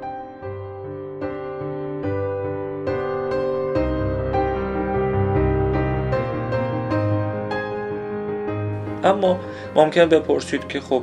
اما 9.04 9.40
ممکن 9.74 10.06
بپرسید 10.08 10.68
که 10.68 10.80
خب 10.80 11.02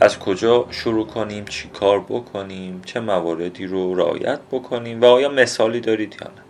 از 0.00 0.18
کجا 0.18 0.66
شروع 0.70 1.06
کنیم 1.06 1.44
چی 1.44 1.68
کار 1.68 2.00
بکنیم 2.00 2.82
چه 2.86 3.00
مواردی 3.00 3.66
رو 3.66 3.94
رعایت 3.94 4.40
بکنیم 4.52 5.00
و 5.00 5.04
آیا 5.04 5.28
مثالی 5.28 5.80
دارید 5.80 6.16
یا 6.20 6.28
نه؟ 6.28 6.42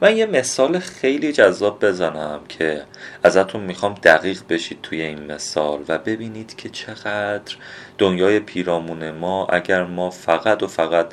من 0.00 0.16
یه 0.16 0.26
مثال 0.26 0.78
خیلی 0.78 1.32
جذاب 1.32 1.84
بزنم 1.84 2.40
که 2.48 2.82
ازتون 3.22 3.60
می‌خوام 3.60 3.94
دقیق 3.94 4.42
بشید 4.48 4.78
توی 4.82 5.02
این 5.02 5.32
مثال 5.32 5.84
و 5.88 5.98
ببینید 5.98 6.56
که 6.56 6.68
چقدر 6.68 7.56
دنیای 7.98 8.40
پیرامون 8.40 9.10
ما 9.10 9.46
اگر 9.46 9.84
ما 9.84 10.10
فقط 10.10 10.62
و 10.62 10.66
فقط 10.66 11.06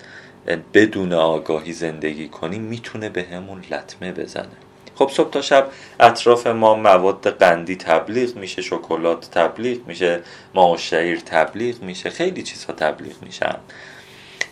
بدون 0.73 1.13
آگاهی 1.13 1.73
زندگی 1.73 2.27
کنیم 2.27 2.61
می‌تونه 2.61 3.09
به 3.09 3.23
همون 3.23 3.61
لطمه 3.71 4.11
بزنه. 4.11 4.72
خب 4.95 5.09
صبح 5.13 5.29
تا 5.29 5.41
شب 5.41 5.67
اطراف 5.99 6.47
ما 6.47 6.75
مواد 6.75 7.37
قندی 7.39 7.75
تبلیغ 7.75 8.35
میشه 8.35 8.61
شکلات 8.61 9.31
تبلیغ 9.31 9.87
میشه 9.87 10.21
ما 10.53 10.77
شعیر 10.77 11.19
تبلیغ 11.19 11.81
میشه 11.81 12.09
خیلی 12.09 12.43
چیزها 12.43 12.73
تبلیغ 12.73 13.13
میشن. 13.21 13.55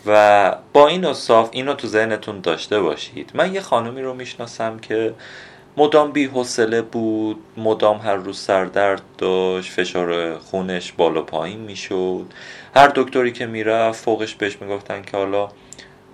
و 0.05 0.55
با 0.73 0.87
این 0.87 1.05
اصاف 1.05 1.49
اینو 1.51 1.73
تو 1.73 1.87
ذهنتون 1.87 2.39
داشته 2.39 2.81
باشید. 2.81 3.31
من 3.33 3.53
یه 3.53 3.61
خانمی 3.61 4.01
رو 4.01 4.13
می‌شناسم 4.13 4.79
که 4.79 5.13
مدام 5.77 6.11
بی 6.11 6.25
حوصله 6.25 6.81
بود 6.81 7.37
مدام 7.57 7.97
هر 7.97 8.15
روز 8.15 8.39
سردرد 8.39 9.01
داشت 9.17 9.71
فشار 9.71 10.39
خونش 10.39 10.91
بالا 10.91 11.21
پایین 11.21 11.59
می‌شد. 11.59 12.25
هر 12.75 12.91
دکتری 12.95 13.31
که 13.31 13.45
می‌رفت 13.45 14.03
فوقش 14.03 14.35
بهش 14.35 14.57
می‌گفتن 14.61 15.01
که 15.01 15.17
حالا 15.17 15.49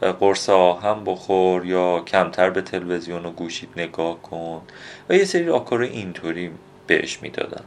قرص 0.02 0.50
آهم 0.50 1.04
بخور 1.04 1.66
یا 1.66 2.00
کمتر 2.00 2.50
به 2.50 2.62
تلویزیون 2.62 3.26
و 3.26 3.32
گوشید 3.32 3.70
نگاه 3.78 4.22
کن. 4.22 4.62
و 5.10 5.16
یه 5.16 5.26
سری 5.26 5.44
راهکار 5.44 5.82
اینطوری 5.82 6.52
بهش 6.88 7.20
می‌دادن. 7.22 7.64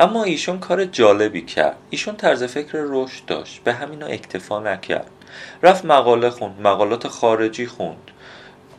اما 0.00 0.24
ایشون 0.24 0.58
کار 0.58 0.84
جالبی 0.84 1.42
کرد. 1.42 1.76
ایشون 1.90 2.16
طرز 2.16 2.42
فکر 2.42 2.78
رشد 2.88 3.26
داشت. 3.26 3.64
به 3.64 3.72
همینا 3.72 4.06
اکتفا 4.06 4.60
نکرد. 4.60 5.10
رفت 5.62 5.84
مقاله 5.84 6.30
خوند. 6.30 6.60
مقالات 6.60 7.08
خارجی 7.08 7.66
خوند. 7.66 8.10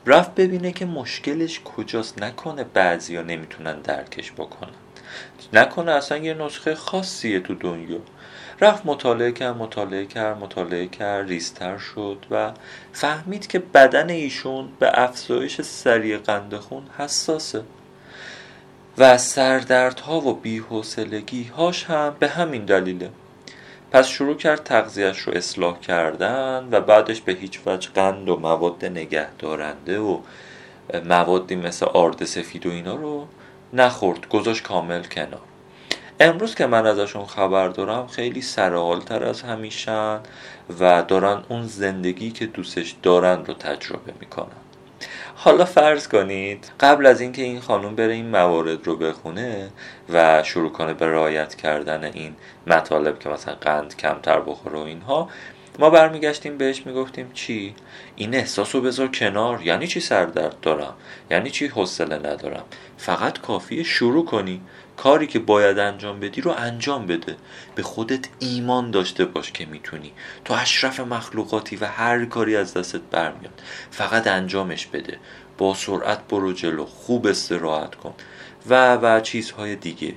رفت 0.06 0.36
ببینه 0.36 0.72
که 0.72 0.86
مشکلش 0.86 1.60
کجاست. 1.60 2.24
نکنه 2.24 2.64
بعضی 2.64 3.16
ها 3.16 3.22
نمی‌تونن 3.22 3.80
درکش 3.82 4.32
بکنن. 4.32 4.70
نکنه 5.54 5.92
اصلا 5.92 6.18
یه 6.18 6.34
نسخه 6.34 6.76
خاصیه 6.76 7.40
تو 7.40 7.54
دنیا. 7.56 7.98
رفت 8.62 8.86
مطالعه 8.86 9.32
کرد 9.32 9.58
مطالعه 9.58 10.06
کرد 10.06 10.38
مطالعه 10.38 10.88
کرد 10.88 11.28
ریستر 11.28 11.78
شد 11.78 12.26
و 12.32 12.52
فهمید 12.94 13.48
که 13.48 13.60
بدن 13.60 14.10
ایشون 14.10 14.70
به 14.80 14.92
افزایش 14.94 15.62
سریع 15.62 16.18
قند 16.18 16.56
خون 16.56 16.84
حساسه 16.98 17.64
و 18.98 19.18
سردردها 19.18 20.22
و 20.22 20.34
بیحوصلگی 20.34 21.44
هاش 21.44 21.84
هم 21.84 22.16
به 22.20 22.28
همین 22.28 22.66
دلیله. 22.66 23.10
پس 23.92 24.08
شروع 24.08 24.36
کرد 24.36 24.64
تغذیهش 24.64 25.20
رو 25.20 25.34
اصلاح 25.34 25.80
کردن 25.80 26.68
و 26.72 26.82
بعدش 26.82 27.22
به 27.22 27.34
هیچ 27.34 27.60
وجه 27.66 27.90
قند 27.90 28.30
و 28.30 28.38
مواد 28.38 28.86
نگه 28.86 29.28
دارنده 29.40 30.00
و 30.00 30.20
موادی 31.06 31.56
مثل 31.56 31.86
آرد 31.86 32.26
سفید 32.26 32.66
و 32.66 32.70
اینا 32.70 32.96
رو 32.96 33.28
نخورد 33.74 34.30
گذاشت 34.30 34.64
کامل 34.64 35.04
کنار. 35.04 35.51
امروز 36.24 36.56
که 36.56 36.66
من 36.66 36.86
ازشون 36.86 37.26
خبر 37.26 37.68
دارم 37.68 38.08
خیلی 38.08 38.42
سرحالتر 38.42 39.24
از 39.24 39.42
همیشن 39.42 40.20
و 40.80 41.04
دارن 41.08 41.44
اون 41.50 41.66
زندگی 41.68 42.32
که 42.32 42.46
دوستش 42.46 42.96
دارن 43.04 43.46
رو 43.46 43.54
تجربه 43.54 44.14
می‌کنن. 44.20 44.62
حالا 45.36 45.66
فرض 45.66 46.08
کنید 46.08 46.72
قبل 46.80 47.06
از 47.06 47.22
اینکه 47.22 47.42
این 47.42 47.60
خانم 47.60 47.96
بره 47.96 48.14
این 48.14 48.30
موارد 48.30 48.88
رو 48.88 48.96
بخونه 48.96 49.72
و 50.10 50.44
شروع 50.44 50.72
کنه 50.72 50.94
به 50.94 51.08
رعایت 51.08 51.56
کردن 51.56 52.04
این 52.04 52.36
مطالب 52.68 53.20
که 53.20 53.30
مثلا 53.30 53.56
قند 53.56 53.98
کمتر 53.98 54.40
بخوره 54.40 54.80
و 54.80 54.84
اینها 54.84 55.30
ما 55.82 55.90
برمیگشتیم 55.90 56.58
بهش 56.58 56.86
می‌گفتیم 56.86 57.32
چی؟ 57.34 57.74
این 58.16 58.36
احساس 58.36 58.76
رو 58.76 58.82
بذار 58.82 59.08
کنار 59.08 59.62
یعنی 59.62 59.88
چی 59.88 60.00
سردرد 60.00 60.60
دارم؟ 60.60 60.94
یعنی 61.32 61.50
چی 61.50 61.68
حوصله 61.68 62.16
ندارم؟ 62.16 62.64
فقط 62.98 63.42
کافیه 63.42 63.84
شروع 63.84 64.26
کنی. 64.26 64.62
کاری 64.98 65.28
که 65.28 65.40
باید 65.40 65.80
انجام 65.80 66.20
بدی 66.20 66.42
رو 66.42 66.52
انجام 66.58 67.08
بده. 67.08 67.36
به 67.76 67.84
خودت 67.84 68.26
ایمان 68.40 68.92
داشته 68.92 69.26
باش 69.26 69.52
که 69.52 69.66
می‌تونی. 69.66 70.12
تو 70.46 70.54
اشرف 70.54 71.00
مخلوقاتی 71.00 71.76
و 71.76 71.86
هر 71.86 72.26
کاری 72.26 72.56
از 72.56 72.74
دستت 72.74 73.02
برمیاد. 73.12 73.62
فقط 73.92 74.28
انجامش 74.28 74.86
بده. 74.88 75.18
با 75.58 75.74
سرعت 75.74 76.28
برو 76.28 76.54
جلو. 76.54 76.86
خوب 76.86 77.28
استراحت 77.28 77.96
کن. 77.96 78.14
و 78.70 78.96
و 78.96 79.20
چیزهای 79.20 79.76
دیگه. 79.76 80.14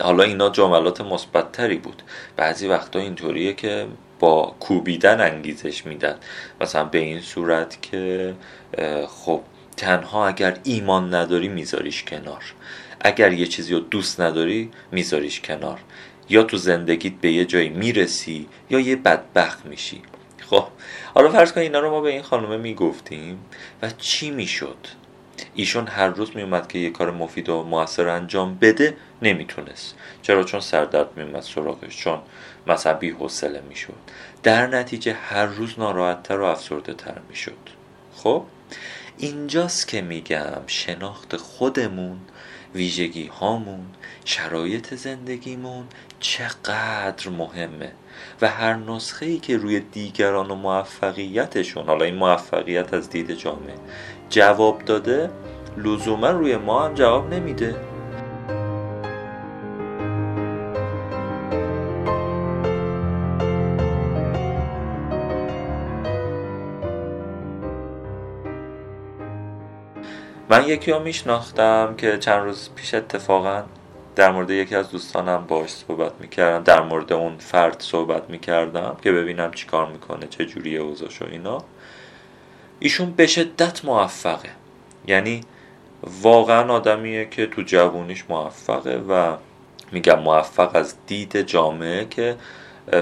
حالا 0.00 0.22
اینا 0.22 0.48
جملات 0.48 1.00
مثبتتری 1.00 1.76
بود. 1.76 2.02
بعضی 2.36 2.66
وقتا 2.66 2.98
اینطوریه 2.98 3.52
که 3.52 3.86
با 4.18 4.54
کوبیدن 4.60 5.20
انگیزش 5.20 5.86
میدن 5.86 6.16
مثلا 6.60 6.84
به 6.84 6.98
این 6.98 7.20
صورت 7.20 7.82
که 7.82 8.34
خب 9.08 9.40
تنها 9.76 10.26
اگر 10.26 10.58
ایمان 10.64 11.14
نداری 11.14 11.48
میذاریش 11.48 12.02
کنار. 12.02 12.42
اگر 13.00 13.32
یه 13.32 13.46
چیزی 13.46 13.74
رو 13.74 13.80
دوست 13.80 14.20
نداری 14.20 14.70
میذاریش 14.92 15.40
کنار. 15.40 15.80
یا 16.28 16.42
تو 16.42 16.56
زندگیت 16.56 17.12
به 17.12 17.32
یه 17.32 17.44
جایی 17.44 17.68
می‌رسی 17.68 18.48
یا 18.70 18.80
یه 18.80 18.96
بدبخت 18.96 19.66
میشی. 19.66 20.02
خب 20.50 20.64
حالا 21.14 21.28
فرض 21.30 21.52
کن 21.52 21.60
اینا 21.60 21.80
رو 21.80 21.90
ما 21.90 22.00
به 22.00 22.10
این 22.10 22.22
خانومه 22.22 22.56
می‌گفتیم 22.56 23.38
و 23.82 23.90
چی 23.98 24.30
می‌شد؟ 24.30 24.76
ایشون 25.54 25.86
هر 25.86 26.08
روز 26.08 26.36
میومد 26.36 26.68
که 26.68 26.78
یه 26.78 26.90
کار 26.90 27.10
مفید 27.10 27.48
و 27.48 27.62
موثر 27.62 28.08
انجام 28.08 28.58
بده 28.58 28.96
نمی‌تونست. 29.22 29.94
چرا؟ 30.22 30.44
چون 30.44 30.60
سردرد 30.60 31.16
میومد 31.16 31.40
سراغش 31.40 31.96
چون 31.96 32.18
مثلا 32.66 32.94
بی 32.94 33.10
حوصله 33.10 33.62
می‌شد. 33.68 33.94
در 34.42 34.66
نتیجه 34.66 35.12
هر 35.12 35.46
روز 35.46 35.78
ناراحتتر 35.78 36.40
و 36.40 36.44
افسرده 36.44 36.94
تر 36.94 37.18
می‌شد. 37.28 37.52
خب؟ 38.14 38.44
اینجاست 39.18 39.88
که 39.88 40.00
میگم 40.00 40.60
شناخت 40.66 41.36
خودمون 41.36 42.18
ویژگی 42.74 43.26
هامون 43.26 43.86
شرایط 44.24 44.94
زندگیمون 44.94 45.84
چقدر 46.20 47.28
مهمه 47.28 47.92
و 48.42 48.48
هر 48.48 48.74
نسخه 48.74 49.26
ای 49.26 49.38
که 49.38 49.56
روی 49.56 49.80
دیگران 49.80 50.50
و 50.50 50.54
موفقیتشون 50.54 51.86
حالا 51.86 52.04
این 52.04 52.14
موفقیت 52.14 52.94
از 52.94 53.10
دید 53.10 53.32
جامعه 53.32 53.74
جواب 54.28 54.84
داده 54.84 55.30
لزوما 55.76 56.30
روی 56.30 56.56
ما 56.56 56.84
هم 56.84 56.94
جواب 56.94 57.34
نمیده. 57.34 57.76
من 70.50 70.68
یکی 70.68 70.92
رو 70.92 70.98
میشناختم 71.00 71.94
که 71.98 72.18
چند 72.18 72.42
روز 72.42 72.70
پیش 72.74 72.94
اتفاقا 72.94 73.62
در 74.16 74.32
مورد 74.32 74.50
یکی 74.50 74.74
از 74.74 74.90
دوستانم 74.90 75.44
باش 75.48 75.70
صحبت 75.70 76.12
می‌کردم 76.20 76.64
در 76.64 76.82
مورد 76.82 77.12
اون 77.12 77.36
فرد 77.38 77.76
صحبت 77.80 78.30
می‌کردم 78.30 78.96
که 79.02 79.12
ببینم 79.12 79.50
چی 79.50 79.66
کار 79.66 79.86
می‌کنه 79.86 80.26
چه 80.26 80.46
جوریه 80.46 80.80
اوضاش 80.80 81.22
و 81.22 81.24
اینا. 81.30 81.58
ایشون 82.80 83.10
به 83.10 83.26
شدت 83.26 83.84
موفقه. 83.84 84.50
یعنی 85.06 85.40
واقعا 86.22 86.72
آدمیه 86.72 87.28
که 87.30 87.46
تو 87.46 87.62
جوونیش 87.62 88.24
موفقه 88.28 88.96
و 88.96 89.36
میگم 89.92 90.18
موفق 90.18 90.70
از 90.74 90.94
دید 91.06 91.40
جامعه 91.40 92.04
که 92.04 92.36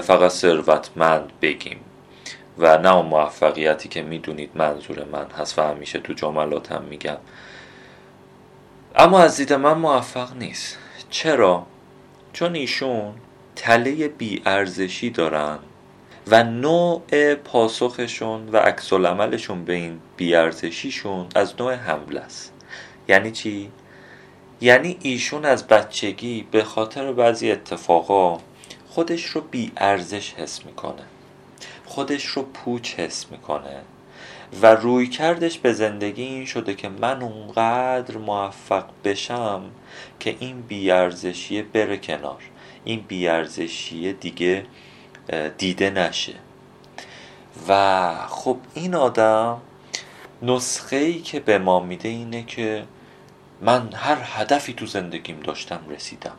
فقط 0.01 0.31
ثروتمند 0.31 1.31
بگیم. 1.41 1.79
و 2.57 2.77
نه 2.77 2.95
اون 2.95 3.05
موفقیتی 3.05 3.89
که 3.89 4.01
می‌دونید 4.01 4.49
منظور 4.55 5.03
من 5.03 5.25
هست 5.37 5.59
و 5.59 5.61
همیشه 5.61 5.99
تو 5.99 6.13
جملاتم 6.13 6.83
میگم. 6.89 7.17
اما 8.95 9.19
از 9.19 9.37
دید 9.37 9.53
من 9.53 9.77
موفق 9.77 10.35
نیست. 10.37 10.77
چرا؟ 11.09 11.65
چون 12.33 12.55
ایشون 12.55 13.13
تله 13.55 14.07
بیارزشی 14.07 15.09
دارن. 15.09 15.59
و 16.27 16.43
نوع 16.43 17.35
پاسخشون 17.35 18.49
و 18.49 18.57
عکس 18.57 18.93
عملشون 18.93 19.65
به 19.65 19.73
این 19.73 19.99
بیارزشیشون 20.17 21.27
از 21.35 21.53
نوع 21.59 21.73
حمله 21.73 22.19
است. 22.19 22.53
یعنی 23.07 23.31
چی؟ 23.31 23.71
یعنی 24.61 24.97
ایشون 25.01 25.45
از 25.45 25.67
بچگی 25.67 26.47
به 26.51 26.63
خاطر 26.63 27.13
بعضی 27.13 27.51
اتفاقا 27.51 28.37
خودش 28.89 29.25
رو 29.25 29.41
بیارزش 29.41 30.33
حس 30.33 30.65
می‌کنه. 30.65 31.03
خودش 31.85 32.25
رو 32.25 32.43
پوچ 32.43 32.93
حس 32.93 33.25
می‌کنه. 33.31 33.81
و 34.61 34.75
روی 34.75 35.07
کردش 35.07 35.57
به 35.57 35.73
زندگی 35.73 36.23
این 36.23 36.45
شده 36.45 36.73
که 36.73 36.89
من 36.89 37.21
اونقدر 37.21 38.17
موفق 38.17 38.85
بشم 39.03 39.61
که 40.19 40.35
این 40.39 40.61
بیارزشیه 40.61 41.63
بره 41.63 41.97
کنار. 41.97 42.41
این 42.85 43.05
بیارزشیه 43.07 44.13
دیگه 44.13 44.65
دیده 45.57 45.89
نشه. 45.89 46.33
و 47.69 48.11
خب 48.27 48.57
این 48.73 48.95
آدم 48.95 49.57
نسخه 50.41 50.95
ای 50.95 51.21
که 51.21 51.39
به 51.39 51.57
ما 51.57 51.79
میده 51.79 52.09
اینه 52.09 52.43
که 52.43 52.83
من 53.61 53.89
هر 53.93 54.17
هدفی 54.21 54.73
تو 54.73 54.85
زندگیم 54.85 55.39
داشتم 55.39 55.79
رسیدم. 55.89 56.35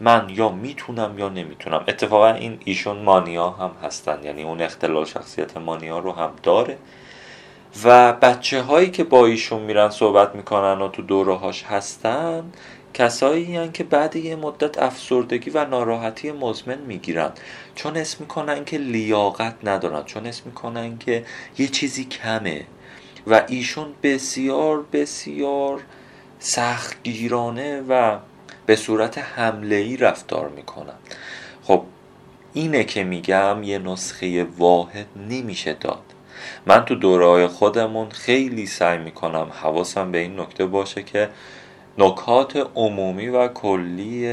من 0.00 0.26
یا 0.28 0.48
می‌تونم 0.48 1.18
یا 1.18 1.28
نمی‌تونم. 1.28 1.84
اتفاقا 1.88 2.32
این 2.32 2.58
ایشون 2.64 2.98
مانیا 2.98 3.50
هم 3.50 3.70
هستن. 3.82 4.18
یعنی 4.24 4.42
اون 4.42 4.62
اختلال 4.62 5.04
شخصیت 5.04 5.56
مانیا 5.56 5.98
رو 5.98 6.12
هم 6.12 6.32
داره. 6.42 6.78
و 7.84 8.12
بچه 8.12 8.62
هایی 8.62 8.90
که 8.90 9.04
با 9.04 9.26
ایشون 9.26 9.62
میرن 9.62 9.90
صحبت 9.90 10.34
می‌کنن 10.34 10.82
و 10.82 10.88
تو 10.88 11.02
دوره 11.02 11.34
هاش 11.34 11.62
هستن 11.62 12.52
کسایی 12.94 13.56
هن 13.56 13.72
که 13.72 13.84
بعد 13.84 14.16
یه 14.16 14.36
مدت 14.36 14.78
افسردگی 14.78 15.50
و 15.50 15.64
ناراحتی 15.64 16.32
مزمن 16.32 16.78
می‌گیرن 16.78 17.30
چون 17.74 17.96
اسم 17.96 18.16
می‌کنن 18.20 18.64
که 18.64 18.78
لیاقت 18.78 19.54
ندارن 19.64 20.04
چون 20.04 20.26
اسم 20.26 20.42
می‌کنن 20.46 20.98
که 20.98 21.24
یه 21.58 21.68
چیزی 21.68 22.04
کمه. 22.04 22.64
و 23.26 23.42
ایشون 23.48 23.86
بسیار 24.02 24.84
بسیار 24.92 25.80
سختگیرانه 26.38 27.80
و 27.80 28.18
به 28.66 28.76
صورت 28.76 29.18
حمله 29.18 29.76
ای 29.76 29.96
رفتار 29.96 30.48
می‌کنن. 30.48 30.94
خب 31.62 31.82
اینه 32.52 32.84
که 32.84 33.04
میگم 33.04 33.62
یه 33.62 33.78
نسخه 33.78 34.44
واحد 34.44 35.06
نمیشه 35.30 35.72
داد. 35.72 36.02
من 36.66 36.84
تو 36.84 36.94
دوره 36.94 37.46
خودمون 37.46 38.10
خیلی 38.10 38.66
سعی 38.66 38.98
می‌کنم 38.98 39.50
حواسم 39.62 40.12
به 40.12 40.18
این 40.18 40.40
نکته 40.40 40.66
باشه 40.66 41.02
که 41.02 41.28
نکات 41.98 42.68
عمومی 42.74 43.28
و 43.28 43.48
کلی 43.48 44.28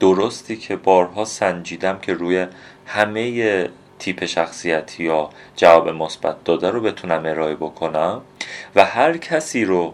درستی 0.00 0.56
که 0.56 0.76
بارها 0.76 1.24
سنجیدم 1.24 1.98
که 1.98 2.14
روی 2.14 2.46
همه 2.86 3.68
تیپ 3.98 4.24
شخصیتی 4.24 5.04
یا 5.04 5.30
جواب 5.56 5.88
مثبت 5.88 6.44
داده 6.44 6.70
رو 6.70 6.80
بتونم 6.80 7.26
ارائه 7.26 7.54
بکنم 7.54 8.22
و 8.76 8.84
هر 8.84 9.16
کسی 9.16 9.64
رو 9.64 9.92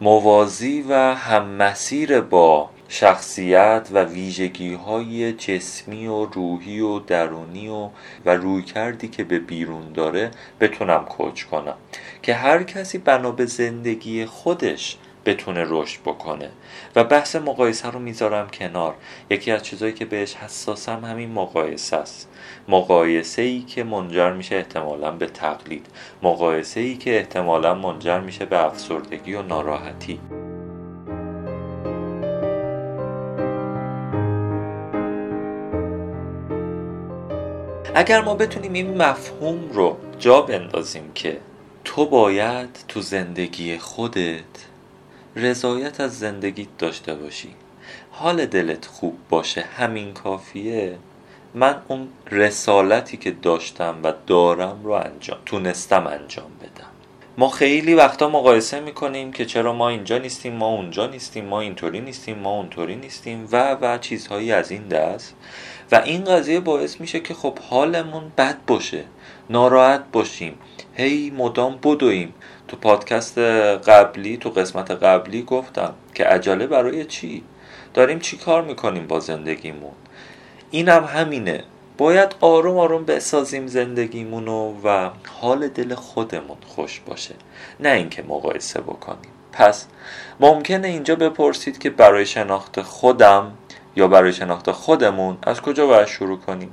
موازی 0.00 0.84
و 0.88 0.94
هم 1.14 1.48
مسیر 1.48 2.20
با 2.20 2.70
شخصیت 2.88 3.88
و 3.92 4.04
ویژگی 4.04 4.74
های 4.74 5.32
جسمی 5.32 6.06
و 6.06 6.24
روحی 6.24 6.80
و 6.80 6.98
درونی 6.98 7.68
و 7.68 7.88
و 8.26 8.30
روی 8.30 8.62
کردی 8.62 9.08
که 9.08 9.24
به 9.24 9.38
بیرون 9.38 9.92
داره 9.92 10.30
بتونم 10.60 11.04
کوچ 11.04 11.42
کنم. 11.44 11.74
که 12.22 12.34
هر 12.34 12.62
کسی 12.62 12.98
بنا 12.98 13.30
به 13.30 13.46
زندگی 13.46 14.26
خودش 14.26 14.96
بتونه 15.26 15.64
رشد 15.68 16.00
بکنه. 16.00 16.50
و 16.96 17.04
بحث 17.04 17.36
مقایسه 17.36 17.90
رو 17.90 17.98
می‌ذارم 17.98 18.48
کنار. 18.48 18.94
یکی 19.30 19.50
از 19.50 19.62
چیزهایی 19.62 19.94
که 19.94 20.04
بهش 20.04 20.34
حساسم 20.34 21.04
همین 21.04 21.32
مقایسه 21.32 21.96
است. 21.96 22.28
مقایسه 22.68 23.42
ای 23.42 23.60
که 23.60 23.84
منجر 23.84 24.32
میشه 24.32 24.56
احتمالا 24.56 25.10
به 25.10 25.26
تقلید. 25.26 25.86
مقایسه 26.22 26.80
ای 26.80 26.96
که 26.96 27.16
احتمالا 27.16 27.74
منجر 27.74 28.20
میشه 28.20 28.44
به 28.44 28.64
افسردگی 28.64 29.34
و 29.34 29.42
ناراحتی. 29.42 30.20
اگر 37.94 38.20
ما 38.20 38.34
بتونیم 38.34 38.72
این 38.72 39.02
مفهوم 39.02 39.70
رو 39.72 39.96
جا 40.18 40.40
بندازیم 40.40 41.10
که 41.14 41.40
تو 41.84 42.06
باید 42.06 42.84
تو 42.88 43.00
زندگی 43.00 43.78
خودت 43.78 44.42
رضایت 45.36 46.00
از 46.00 46.18
زندگیت 46.18 46.68
داشته 46.78 47.14
باشی. 47.14 47.48
حال 48.10 48.46
دلت 48.46 48.86
خوب 48.86 49.18
باشه 49.30 49.60
همین 49.60 50.12
کافیه. 50.12 50.98
من 51.54 51.76
اون 51.88 52.08
رسالتی 52.30 53.16
که 53.16 53.30
داشتم 53.30 53.96
و 54.02 54.12
دارم 54.26 54.80
رو 54.84 54.90
انجام 54.90 55.38
تونستم 55.46 56.06
انجام 56.06 56.50
بدم. 56.60 56.86
ما 57.38 57.48
خیلی 57.48 57.94
وقتا 57.94 58.28
مقایسه 58.28 58.80
می‌کنیم 58.80 59.32
که 59.32 59.44
چرا 59.44 59.72
ما 59.72 59.88
اینجا 59.88 60.18
نیستیم 60.18 60.52
ما 60.52 60.68
اونجا 60.68 61.06
نیستیم 61.06 61.44
ما 61.44 61.60
اینطوری 61.60 62.00
نیستیم 62.00 62.38
ما 62.38 62.50
اونطوری 62.50 62.96
نیستیم 62.96 63.48
و 63.52 63.74
و 63.80 63.98
چیزهایی 63.98 64.52
از 64.52 64.70
این 64.70 64.88
دست. 64.88 65.34
و 65.92 66.02
این 66.04 66.24
قضیه 66.24 66.60
باعث 66.60 67.00
میشه 67.00 67.20
که 67.20 67.34
خب 67.34 67.58
حالمون 67.58 68.32
بد 68.38 68.56
باشه 68.66 69.04
ناراحت 69.50 70.04
باشیم. 70.12 70.58
هی 70.96 71.30
مدام 71.30 71.78
بدویم. 71.82 72.34
تو 72.68 72.76
پادکست 72.76 73.38
قبلی 73.38 74.36
تو 74.36 74.50
قسمت 74.50 74.90
قبلی 74.90 75.42
گفتم 75.42 75.94
که 76.14 76.24
عجله 76.24 76.66
برای 76.66 77.04
چی؟ 77.04 77.42
داریم 77.94 78.18
چی 78.18 78.36
کار 78.36 78.62
می‌کنیم 78.62 79.06
با 79.06 79.20
زندگیمون؟ 79.20 79.92
اینم 80.70 81.04
هم 81.04 81.20
همینه. 81.20 81.64
باید 81.98 82.34
آروم 82.40 82.78
آروم 82.78 83.04
بسازیم 83.04 83.66
زندگیمونو 83.66 84.74
و 84.84 85.10
حال 85.40 85.68
دل 85.68 85.94
خودمون 85.94 86.56
خوش 86.66 87.00
باشه. 87.06 87.34
نه 87.80 87.88
اینکه 87.88 88.22
مقایسه 88.22 88.80
بکنیم. 88.80 89.30
پس 89.52 89.86
ممکنه 90.40 90.88
اینجا 90.88 91.16
بپرسید 91.16 91.78
که 91.78 91.90
برای 91.90 92.26
شناخت 92.26 92.82
خودم 92.82 93.52
یا 93.96 94.08
برای 94.08 94.32
شناخت 94.32 94.70
خودمون 94.70 95.38
از 95.42 95.60
کجا 95.60 95.86
باید 95.86 96.06
شروع 96.06 96.38
کنیم؟ 96.38 96.70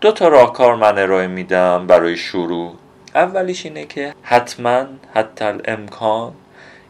دو 0.00 0.12
تا 0.12 0.28
راهکار 0.28 0.74
من 0.74 0.98
ارائه 0.98 1.26
میدم 1.26 1.86
برای 1.86 2.16
شروع. 2.16 2.74
اولیش 3.14 3.66
اینه 3.66 3.84
که 3.84 4.14
حتما 4.22 4.86
حتی 5.14 5.44
امکان 5.64 6.32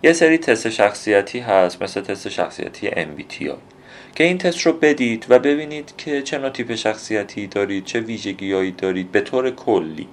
یه 0.03 0.13
سری 0.13 0.39
تست 0.39 0.71
شخصیتی 0.71 1.39
هست 1.39 1.83
مثل 1.83 2.01
تست 2.01 2.29
شخصیتی 2.29 2.91
MBTI 2.91 3.51
که 4.15 4.25
این 4.25 4.39
تست 4.39 4.61
رو 4.61 4.73
بدید 4.73 5.27
و 5.29 5.39
ببینید 5.39 5.93
که 5.99 6.23
چه 6.23 6.39
نوع 6.39 6.51
تیپ 6.51 6.75
شخصیتی 6.75 7.47
دارید 7.47 7.85
چه 7.85 8.01
ویژگیهایی 8.01 8.73
دارید 8.73 9.13
به 9.13 9.21
طور 9.21 9.51
کلی. 9.51 10.09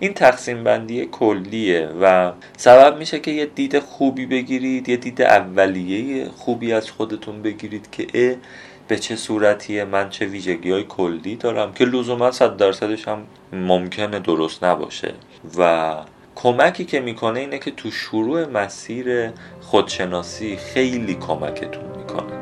این 0.00 0.14
تقسیم 0.14 0.64
بندی 0.64 1.06
کلیه 1.06 1.88
و 2.00 2.32
سبب 2.56 2.98
میشه 2.98 3.20
که 3.20 3.30
یه 3.30 3.46
دید 3.46 3.78
خوبی 3.78 4.26
بگیرید 4.26 4.88
یه 4.88 4.96
دید 4.96 5.22
اولیه 5.22 6.28
خوبی 6.28 6.72
از 6.72 6.90
خودتون 6.90 7.42
بگیرید 7.42 7.88
که 7.92 8.06
به 8.88 8.98
چه 8.98 9.16
صورتیه؟ 9.16 9.84
من 9.84 10.10
چه 10.10 10.26
ویژگی 10.26 10.70
های 10.70 10.84
کلی 10.84 11.36
دارم 11.36 11.72
که 11.72 11.84
لزوما 11.84 12.30
صد 12.30 12.56
درصدش 12.56 13.08
هم 13.08 13.26
ممکنه 13.52 14.18
درست 14.18 14.64
نباشه. 14.64 15.14
و 15.58 15.94
کمکی 16.34 16.84
که 16.84 17.00
می‌کنه 17.00 17.40
اینه 17.40 17.58
که 17.58 17.70
تو 17.70 17.90
شروع 17.90 18.44
مسیر 18.44 19.30
خودشناسی 19.60 20.56
خیلی 20.56 21.14
کمکتون 21.14 21.84
می‌کنه. 21.96 22.35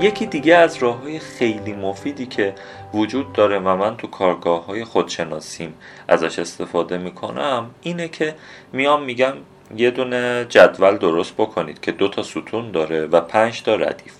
یکی 0.00 0.26
دیگه 0.26 0.56
از 0.56 0.76
راه 0.76 1.02
های 1.02 1.18
خیلی 1.18 1.72
مفیدی 1.72 2.26
که 2.26 2.54
وجود 2.94 3.32
داره 3.32 3.58
و 3.58 3.76
من 3.76 3.96
تو 3.96 4.06
کارگاه 4.06 4.66
های 4.66 4.84
خودشناسیم 4.84 5.74
ازش 6.08 6.38
استفاده 6.38 6.98
می‌کنم 6.98 7.70
اینه 7.82 8.08
که 8.08 8.34
میام 8.72 9.02
میگم 9.02 9.32
یه 9.76 9.90
دونه 9.90 10.46
جدول 10.48 10.96
درست 10.96 11.34
بکنید 11.34 11.80
که 11.80 11.92
دو 11.92 12.08
تا 12.08 12.22
ستون 12.22 12.70
داره 12.70 13.06
و 13.06 13.20
پنج 13.20 13.62
تا 13.62 13.74
ردیف. 13.74 14.12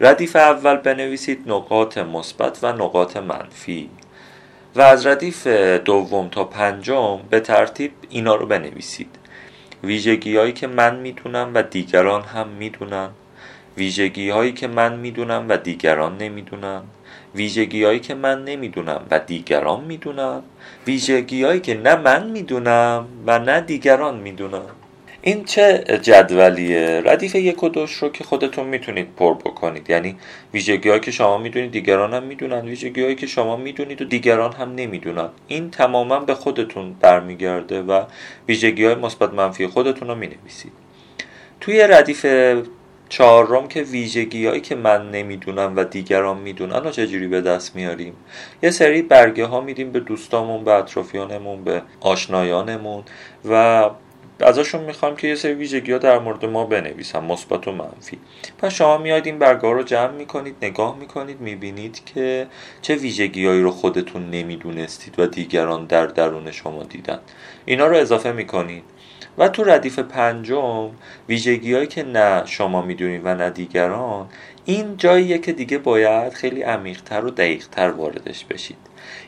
ردیف 0.00 0.36
اول 0.36 0.76
بنویسید 0.76 1.42
نقاط 1.46 1.98
مثبت 1.98 2.58
و 2.62 2.72
نقاط 2.72 3.16
منفی 3.16 3.90
و 4.74 4.80
از 4.80 5.06
ردیف 5.06 5.46
دوم 5.84 6.28
تا 6.28 6.44
پنجم 6.44 7.20
به 7.30 7.40
ترتیب 7.40 7.92
اینا 8.10 8.34
رو 8.34 8.46
بنویسید. 8.46 9.16
ویژگی 9.84 10.36
هایی 10.36 10.52
که 10.52 10.66
من 10.66 10.96
می‌دونم 10.96 11.50
و 11.54 11.62
دیگران 11.62 12.22
هم 12.22 12.48
می‌دونن. 12.48 13.08
ویژگی 13.76 14.30
هایی 14.30 14.52
که 14.52 14.68
من 14.68 14.96
می‌دونم 14.96 15.46
و 15.48 15.56
دیگران 15.56 16.18
نمی‌دونن. 16.18 16.82
ویژگی 17.34 17.84
هایی 17.84 18.00
که 18.00 18.14
من 18.14 18.44
نمی‌دونم 18.44 19.06
و 19.10 19.18
دیگران 19.18 19.84
می‌دونن. 19.84 20.42
ویژگی 20.86 21.42
هایی 21.44 21.60
که 21.60 21.74
نه 21.74 21.96
من 21.96 22.30
می‌دونم 22.30 23.06
و 23.26 23.38
نه 23.38 23.60
دیگران 23.60 24.18
می‌دونن. 24.18 24.60
این 25.24 25.44
چه 25.44 25.84
جدولیه؟ 26.02 27.02
ردیف 27.04 27.34
یک 27.34 27.62
و 27.62 27.68
دوش 27.68 27.92
رو 27.92 28.08
که 28.08 28.24
خودتون 28.24 28.66
می‌تونید 28.66 29.08
پر 29.16 29.34
بکنید. 29.34 29.90
یعنی 29.90 30.16
ویژگی 30.54 30.88
هایی 30.88 31.00
که 31.00 31.10
شما 31.10 31.38
می‌دونید 31.38 31.70
دیگران 31.70 32.14
هم 32.14 32.22
می‌دونن. 32.22 32.60
ویژگی 32.60 33.02
هایی 33.02 33.14
که 33.14 33.26
شما 33.26 33.56
می‌دونید 33.56 34.02
و 34.02 34.04
دیگران 34.04 34.52
هم 34.52 34.74
نمی‌دونن. 34.74 35.28
این 35.48 35.70
تماما 35.70 36.18
به 36.18 36.34
خودتون 36.34 36.92
برمیگرده 37.00 37.82
و 37.82 38.04
ویژگی 38.48 38.84
های 38.84 38.94
مثبت 38.94 39.34
منفی 39.34 39.66
خودتون 39.66 40.08
رو 40.08 40.14
می‌نویسید. 40.14 40.72
توی 41.60 41.82
ردیف 41.82 42.26
چهارم 43.12 43.68
که 43.68 43.82
ویژگی 43.82 44.46
هایی 44.46 44.60
که 44.60 44.74
من 44.74 45.10
نمی‌دونم 45.10 45.76
و 45.76 45.84
دیگران 45.84 46.38
می‌دونن 46.38 46.76
و 46.76 46.90
چجوری 46.90 47.28
به 47.28 47.40
دست 47.40 47.76
میاریم؟ 47.76 48.14
یه 48.62 48.70
سری 48.70 49.02
برگه 49.02 49.46
ها 49.46 49.60
میدیم 49.60 49.92
به 49.92 50.00
دوستامون 50.00 50.64
به 50.64 50.72
اطرافیانمون 50.72 51.64
به 51.64 51.82
آشنایانمون 52.00 53.02
و 53.50 53.90
ازشون 54.40 54.84
می‌خوام 54.84 55.16
که 55.16 55.28
یه 55.28 55.34
سری 55.34 55.52
ویژگی 55.52 55.92
ها 55.92 55.98
در 55.98 56.18
مورد 56.18 56.44
ما 56.44 56.64
بنویسن 56.64 57.24
مثبت 57.24 57.68
و 57.68 57.72
منفی. 57.72 58.18
پس 58.58 58.74
شما 58.74 58.98
میاید 58.98 59.26
این 59.26 59.38
برگه 59.38 59.70
رو 59.72 59.82
جمع 59.82 60.12
می‌کنید 60.12 60.56
نگاه 60.62 60.98
می‌کنید 60.98 61.40
می‌بینید 61.40 62.04
که 62.04 62.46
چه 62.82 62.94
ویژگی 62.94 63.46
هایی 63.46 63.62
رو 63.62 63.70
خودتون 63.70 64.30
نمی‌دونستید 64.30 65.18
و 65.18 65.26
دیگران 65.26 65.84
در 65.84 66.06
درون 66.06 66.50
شما 66.50 66.82
دیدن. 66.82 67.18
اینا 67.64 67.86
رو 67.86 67.96
اضافه 67.96 68.32
می‌کنید. 68.32 68.82
و 69.38 69.48
تو 69.48 69.64
ردیف 69.64 69.98
پنجم 69.98 70.90
ویژگی 71.28 71.74
هایی 71.74 71.86
که 71.86 72.02
نه 72.02 72.42
شما 72.46 72.82
می‌دونید 72.82 73.20
و 73.24 73.34
نه 73.34 73.50
دیگران 73.50 74.28
این 74.64 74.96
جاییه 74.96 75.38
که 75.38 75.52
دیگه 75.52 75.78
باید 75.78 76.32
خیلی 76.32 76.62
عمیقتر 76.62 77.24
و 77.24 77.30
دقیقتر 77.30 77.90
واردش 77.90 78.44
بشید. 78.44 78.76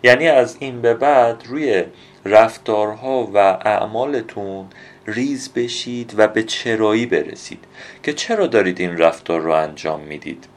یعنی 0.03 0.29
از 0.29 0.57
این 0.61 0.81
به 0.81 0.95
بعد 0.95 1.43
روی 1.47 1.85
رفتارها 2.25 3.31
و 3.35 3.39
اعمالتون 3.39 4.67
ریز 5.07 5.53
بشید 5.53 6.15
و 6.17 6.29
به 6.29 6.43
چرایی 6.43 7.07
برسید. 7.07 7.65
که 8.03 8.13
چرا 8.13 8.47
دارید 8.47 8.81
این 8.81 8.99
رفتار 8.99 9.41
رو 9.41 9.53
انجام 9.53 10.01
می‌دید؟ 10.01 10.49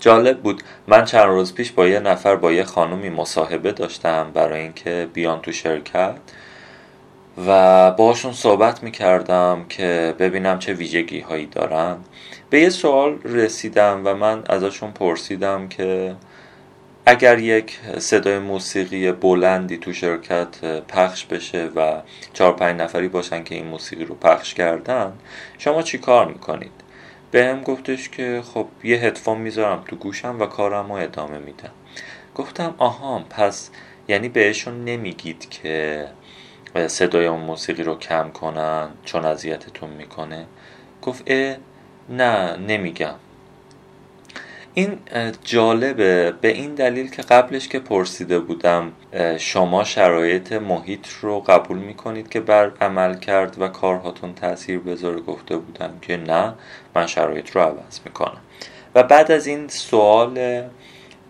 جالب 0.00 0.40
بود. 0.40 0.62
من 0.88 1.04
چند 1.04 1.26
روز 1.26 1.54
پیش 1.54 1.72
با 1.72 1.88
یه 1.88 2.00
نفر 2.00 2.36
با 2.36 2.52
یه 2.52 2.64
خانومی 2.64 3.10
مصاحبه 3.10 3.72
داشتم 3.72 4.30
برای 4.34 4.60
اینکه 4.60 5.08
بیان 5.12 5.40
تو 5.40 5.52
شرکت. 5.52 6.16
و 7.46 7.90
باشون 7.90 8.32
صحبت 8.32 8.82
می‌کردم 8.82 9.64
که 9.68 10.14
ببینم 10.18 10.58
چه 10.58 10.72
ویژگی 10.72 11.20
هایی 11.20 11.46
دارن 11.46 11.96
به 12.50 12.60
یه 12.60 12.70
سوال 12.70 13.18
رسیدم 13.24 14.00
و 14.04 14.14
من 14.14 14.42
ازشون 14.48 14.90
پرسیدم 14.90 15.68
که 15.68 16.16
اگر 17.06 17.38
یک 17.38 17.78
صدای 17.98 18.38
موسیقی 18.38 19.12
بلندی 19.12 19.76
تو 19.76 19.92
شرکت 19.92 20.64
پخش 20.88 21.24
بشه 21.24 21.70
و 21.76 22.00
چهار 22.32 22.52
پنج 22.52 22.80
نفری 22.80 23.08
باشن 23.08 23.44
که 23.44 23.54
این 23.54 23.66
موسیقی 23.66 24.04
رو 24.04 24.14
پخش 24.14 24.54
کردن 24.54 25.12
شما 25.58 25.82
چی 25.82 25.98
کار 25.98 26.28
می‌کنید؟ 26.28 26.72
به 27.30 27.44
هم 27.44 27.62
گفتش 27.62 28.08
که 28.08 28.42
خب 28.54 28.66
یه 28.84 28.96
هدفون 28.96 29.38
می‌ذارم 29.38 29.82
تو 29.88 29.96
گوشم 29.96 30.40
و 30.40 30.46
کارم 30.46 30.92
رو 30.92 30.98
ادامه 30.98 31.38
میدم 31.38 31.70
گفتم 32.34 32.74
آها 32.78 33.24
پس 33.30 33.70
یعنی 34.08 34.28
بهشون 34.28 34.84
نمیگید 34.84 35.50
که 35.50 36.06
صدای 36.88 37.26
اون 37.26 37.40
موسیقی 37.40 37.82
رو 37.82 37.98
کم 37.98 38.30
کنن 38.30 38.88
چون 39.04 39.24
اذیتتون 39.24 39.90
می‌کنه. 39.90 40.46
گفت 41.02 41.22
اه 41.26 41.56
نه 42.08 42.56
نمیگم. 42.56 43.14
این 44.74 44.98
جالبه. 45.44 46.32
به 46.40 46.48
این 46.48 46.74
دلیل 46.74 47.10
که 47.10 47.22
قبلش 47.22 47.68
که 47.68 47.78
پرسیده 47.78 48.38
بودم 48.38 48.92
شما 49.38 49.84
شرایط 49.84 50.52
محیط 50.52 51.06
رو 51.20 51.40
قبول 51.40 51.78
می‌کنید 51.78 52.28
که 52.28 52.40
بر 52.40 52.72
عمل 52.80 53.18
کرد 53.18 53.60
و 53.60 53.68
کارهاتون 53.68 54.34
تاثیر 54.34 54.78
بذاره 54.78 55.20
گفته 55.20 55.56
بودم 55.56 55.98
که 56.02 56.16
نه 56.16 56.54
من 56.94 57.06
شرایط 57.06 57.50
رو 57.50 57.60
عوض 57.60 58.00
می‌کنم. 58.04 58.40
و 58.94 59.02
بعد 59.02 59.32
از 59.32 59.46
این 59.46 59.68
سوال 59.68 60.62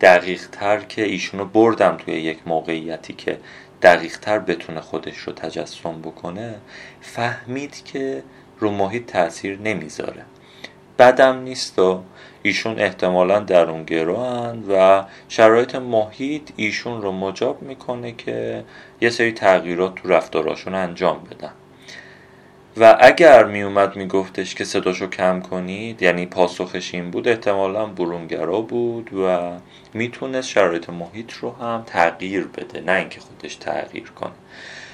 دقیق 0.01 0.41
تر 0.51 0.79
که 0.79 1.03
ایشونو 1.03 1.45
بردم 1.45 1.97
توی 1.97 2.13
یک 2.13 2.37
موقعیتی 2.45 3.13
که 3.13 3.37
دقیق 3.81 4.19
تر 4.19 4.39
بتونه 4.39 4.81
خودش 4.81 5.17
رو 5.17 5.33
تجسم 5.33 6.01
بکنه 6.01 6.55
فهمید 7.01 7.83
که 7.83 8.23
رو 8.59 8.71
محیط 8.71 9.05
تاثیر 9.05 9.59
نمی‌ذاره. 9.59 10.25
بدم 10.99 11.39
نیست 11.39 11.79
و 11.79 12.03
ایشون 12.43 12.79
احتمالا 12.79 13.39
درون 13.39 13.83
گروهند 13.83 14.65
و 14.69 15.03
شرایط 15.29 15.75
محیط 15.75 16.51
ایشون 16.55 17.01
رو 17.01 17.11
مجاب 17.11 17.61
می‌کنه 17.61 18.11
که 18.11 18.63
یه 19.01 19.09
سری 19.09 19.31
تغییرات 19.31 19.95
تو 19.95 20.09
رفتاراشون 20.09 20.75
انجام 20.75 21.23
بدن. 21.31 21.51
و 22.77 22.97
اگر 22.99 23.45
میومد 23.45 23.95
میگفتش 23.95 24.55
که 24.55 24.63
صداشو 24.63 25.07
کم 25.07 25.41
کنید 25.41 26.01
یعنی 26.01 26.25
پاسخش 26.25 26.93
این 26.93 27.11
بود 27.11 27.27
احتمالا 27.27 27.85
برونگرا 27.85 28.61
بود 28.61 29.13
و 29.13 29.51
می‌تونست 29.93 30.49
شرایط 30.49 30.89
محیط 30.89 31.33
رو 31.33 31.51
هم 31.51 31.83
تغییر 31.85 32.47
بده 32.47 32.81
نه 32.81 32.91
اینکه 32.91 33.19
خودش 33.19 33.55
تغییر 33.55 34.09
کنه. 34.09 34.31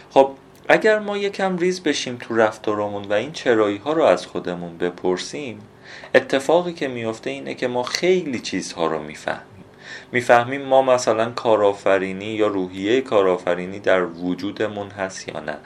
خب 0.10 0.32
اگر 0.70 1.00
ما 1.00 1.17
یکم 1.17 1.58
ریز 1.58 1.84
بشیم 1.84 2.17
تو 2.20 2.36
رفتارمون 2.36 3.04
و 3.04 3.13
این 3.13 3.32
چرایی 3.32 3.78
ها 3.78 3.94
رو 3.94 4.04
از 4.04 4.26
خودمون 4.26 4.78
بپرسیم 4.78 5.60
اتفاقی 6.15 6.74
که 6.74 6.88
میفته 6.88 7.30
اینه 7.30 7.54
که 7.54 7.67
ما 7.67 7.84
خیلی 7.84 8.39
چیزها 8.39 8.88
رو 8.88 9.04
می‌فهمیم. 9.04 9.51
می‌فهمیم 10.12 10.62
ما 10.62 10.82
مثلا 10.82 11.30
کارآفرینی 11.32 12.25
یا 12.25 12.47
روحیه 12.47 13.01
کارآفرینی 13.01 13.80
در 13.80 14.04
وجودمون 14.06 14.89
هست 14.89 15.27
یا 15.27 15.39
نه. 15.39 15.58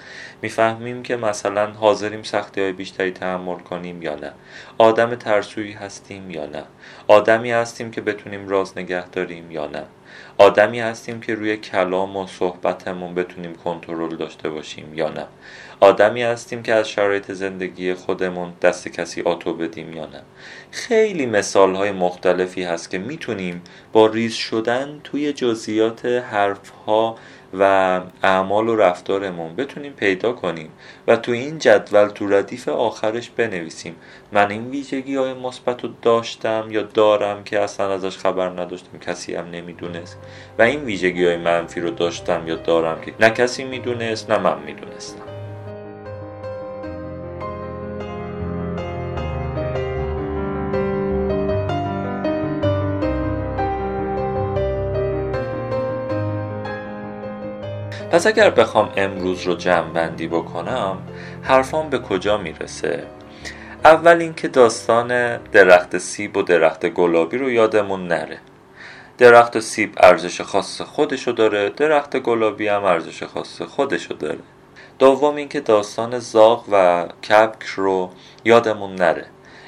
می‌فهمیم 0.42 1.04
که 1.04 1.16
مثلا 1.16 1.72
حاضریم 1.72 2.24
سختی 2.24 2.62
های 2.62 2.72
بیشتری 2.72 3.12
تحمل 3.12 3.56
کنیم 3.60 4.02
یا 4.02 4.16
نه. 4.16 4.32
آدم 4.78 5.16
ترسویی 5.16 5.72
هستیم 5.72 6.32
یا 6.32 6.46
نه. 6.46 6.64
آدمی 7.08 7.52
هستیم 7.52 7.92
که 7.92 8.02
بتونیم 8.02 8.48
راز 8.48 8.78
نگه 8.78 9.10
داریم 9.10 9.52
یا 9.52 9.68
نه. 9.68 9.84
آدمی 10.38 10.80
هستیم 10.80 11.20
که 11.22 11.36
روی 11.36 11.58
کلام 11.58 12.18
و 12.18 12.28
صحبتمون 12.28 13.16
بتونیم 13.16 13.56
کنترل 13.56 14.16
داشته 14.16 14.50
باشیم 14.50 14.94
یا 14.94 15.10
نه. 15.10 15.26
آدمی 15.80 16.24
هستیم 16.24 16.64
که 16.64 16.74
از 16.74 16.90
شرایط 16.90 17.32
زندگی 17.32 17.94
خودمون 17.94 18.54
دست 18.62 18.88
کسی 18.88 19.22
آتو 19.22 19.54
بدیم 19.54 19.94
یا 19.94 20.06
نه. 20.06 20.22
خیلی 20.72 21.26
مثال 21.26 21.76
های 21.76 21.92
مختلفی 21.92 22.64
هست 22.64 22.90
که 22.90 22.98
می‌تونیم 22.98 23.62
با 23.94 24.08
ریز 24.08 24.34
شدن 24.34 25.00
توی 25.04 25.34
جزئیات 25.34 26.06
حرف 26.06 26.70
ها 26.70 27.16
و 27.60 28.02
اعمال 28.24 28.70
و 28.70 28.76
رفتارمون 28.76 29.56
بتونیم 29.56 29.94
پیدا 29.94 30.34
کنیم 30.34 30.70
و 31.08 31.16
تو 31.16 31.32
این 31.32 31.58
جدول 31.58 32.08
تو 32.08 32.28
ردیف 32.28 32.70
آخرش 32.70 33.30
بنویسیم. 33.30 33.96
من 34.32 34.52
این 34.52 34.70
ویژگی 34.70 35.16
های 35.16 35.34
مثبت 35.34 35.84
رو 35.84 35.90
داشتم 36.02 36.68
یا 36.70 36.82
دارم 36.82 37.44
که 37.44 37.60
اصلا 37.60 37.94
ازش 37.94 38.18
خبر 38.18 38.50
نداشتم 38.50 38.98
کسی 39.00 39.36
هم 39.36 39.50
نمی‌دونست. 39.50 40.18
و 40.60 40.62
این 40.62 40.84
ویژگی 40.84 41.26
های 41.26 41.38
منفی 41.38 41.80
رو 41.80 41.90
داشتم 41.90 42.48
یا 42.48 42.56
دارم 42.56 43.02
که 43.02 43.14
نه 43.20 43.30
کسی 43.30 43.64
می‌دونست 43.64 44.32
نه 44.32 44.38
من 44.38 44.60
می‌دونستم. 44.66 45.25
پس 58.16 58.28
اگر 58.28 58.50
بخوام 58.50 58.90
امروز 58.98 59.44
رو 59.44 59.56
جمع 59.56 59.90
بندی 59.90 60.28
بکنم 60.28 60.98
حرفان 61.42 61.90
به 61.90 62.00
کجا 62.00 62.38
می‌رسه؟ 62.38 63.04
اول 63.86 64.18
اینکه 64.22 64.48
داستان 64.48 65.38
درخت 65.38 65.98
سیب 65.98 66.38
و 66.38 66.42
درخت 66.42 66.86
گلابی 66.86 67.38
رو 67.38 67.52
یادمون 67.52 68.08
نره. 68.08 68.38
درخت 69.18 69.60
سیب 69.60 69.94
ارزش 69.98 70.42
خاص 70.42 70.82
خودشو 70.82 71.32
داره 71.32 71.70
درخت 71.70 72.18
گلابی 72.18 72.68
هم 72.68 72.84
ارزش 72.84 73.24
خاص 73.24 73.62
خودشو 73.62 74.14
داره. 74.14 74.40
دوم 75.00 75.36
اینکه 75.36 75.60
داستان 75.60 76.20
زاغ 76.20 76.66
و 76.72 77.06
کپک 77.30 77.64
رو 77.64 78.10
یادمون 78.46 78.96
نره. 78.96 79.26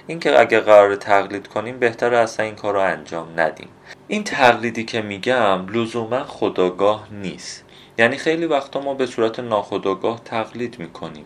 اینکه 0.08 0.40
اگه 0.40 0.60
قرار 0.60 0.96
تقلید 0.96 1.48
کنیم 1.48 1.80
بهتر 1.80 2.14
اصلا 2.14 2.46
این 2.46 2.56
کار 2.56 2.74
رو 2.74 2.80
انجام 2.80 3.28
ندیم. 3.38 3.70
این 4.08 4.24
تقلیدی 4.24 4.84
که 4.84 5.02
میگم 5.02 5.68
لزوما 5.74 6.24
خداگاه 6.24 7.08
نیست. 7.12 7.67
یعنی 7.98 8.18
خیلی 8.18 8.46
وقتا 8.46 8.82
ما 8.82 8.94
به 8.94 9.06
صورت 9.06 9.40
ناخداگاه 9.40 10.22
تقلید 10.26 10.80
می‌کنیم. 10.80 11.24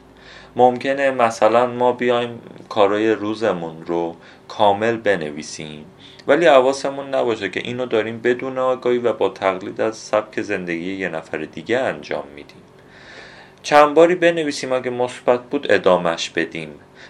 ممکنه 0.56 1.12
مثلا 1.12 1.68
ما 1.68 1.92
بیایم 1.92 2.42
کارای 2.70 3.12
روزمون 3.12 3.86
رو 3.86 4.16
کامل 4.48 4.98
بنویسیم 4.98 5.86
ولی 6.28 6.46
حواسمون 6.46 7.16
نباشه 7.16 7.50
که 7.50 7.60
اینو 7.60 7.86
داریم 7.86 8.20
بدون 8.22 8.58
آگاهی 8.58 8.98
و 8.98 9.14
با 9.14 9.30
تقلید 9.30 9.82
از 9.82 9.98
سبک 9.98 10.42
زندگی 10.42 10.94
یه 10.94 11.10
نفر 11.10 11.38
دیگه 11.38 11.78
انجام 11.80 12.24
میدیم. 12.36 12.62
چند 13.64 13.94
باری 13.94 14.16
بنویسیم 14.16 14.74
اگه 14.74 14.90
مثبت 14.90 15.44
بود 15.44 15.72
ادامش 15.72 16.30
بدیم 16.30 16.70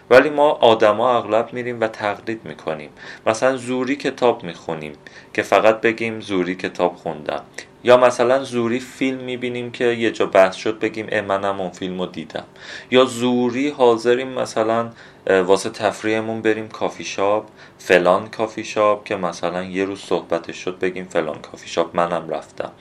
ولی 0.10 0.30
ما 0.30 0.50
آدما 0.52 1.17
اغلب 1.17 1.54
میریم 1.54 1.82
و 1.82 1.88
تقلید 1.88 2.41
می‌کنیم. 2.43 2.89
مثلا 3.26 3.58
زوری 3.58 3.95
کتاب 3.95 4.43
می‌خونیم 4.43 4.93
که 5.34 5.41
فقط 5.41 5.82
بگیم 5.82 6.19
زوری 6.19 6.56
کتاب 6.56 6.95
خوندم. 6.95 7.43
یا 7.84 7.98
مثلا 7.98 8.44
زوری 8.44 8.80
فیلم 8.80 9.17
می‌بینیم 9.17 9.72
که 9.72 9.86
یه 9.86 10.12
جا 10.12 10.26
بحث 10.26 10.56
شد 10.56 10.80
بگیم 10.80 11.08
اه 11.12 11.22
منم 11.22 11.62
اون 11.62 11.70
فیلم 11.70 12.00
رو 12.00 12.06
دیدم. 12.06 12.44
یا 12.91 13.06
زوری 13.06 13.70
حاضریم 13.70 14.28
مثلا 14.28 14.89
واسه 15.28 15.70
تفریحمون 15.70 16.41
بریم 16.41 16.67
کافی 16.67 17.04
شاپ 17.04 17.46
فلان 17.78 18.28
کافی 18.28 18.63
شاپ 18.63 19.04
که 19.04 19.15
مثلا 19.15 19.63
یه 19.63 19.86
روز 19.86 20.00
صحبتش 20.00 20.58
شد 20.58 20.80
بگیم 20.80 21.06
فلان 21.06 21.39
کافی 21.41 21.70
شاپ 21.70 21.96
منم 21.96 22.30
رفتم. 22.30 22.72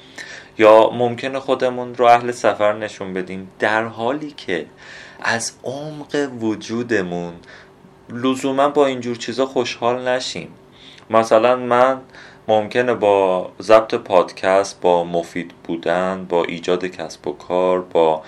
یا 0.58 0.90
ممکنه 0.90 1.40
خودمون 1.40 1.94
رو 1.94 2.04
اهل 2.04 2.32
سفر 2.32 2.72
نشون 2.72 3.14
بدیم. 3.14 3.50
در 3.58 3.84
حالی 3.84 4.30
که 4.30 4.66
از 5.22 5.52
عمق 5.64 6.28
وجودمون 6.40 7.32
لزوما 8.12 8.68
با 8.68 8.86
اینجور 8.86 9.16
چیزا 9.16 9.46
خوشحال 9.46 10.08
نشیم. 10.08 10.48
مثلا 11.10 11.56
من 11.56 12.00
ممکنه 12.50 12.94
با 12.94 13.50
ضبط 13.62 13.94
پادکست 13.94 14.80
با 14.80 15.04
مفید 15.04 15.52
بودن 15.64 16.26
با 16.28 16.44
ایجاد 16.44 16.86
کسب 16.86 17.28
و 17.28 17.32
کار 17.32 17.80
با 17.80 18.22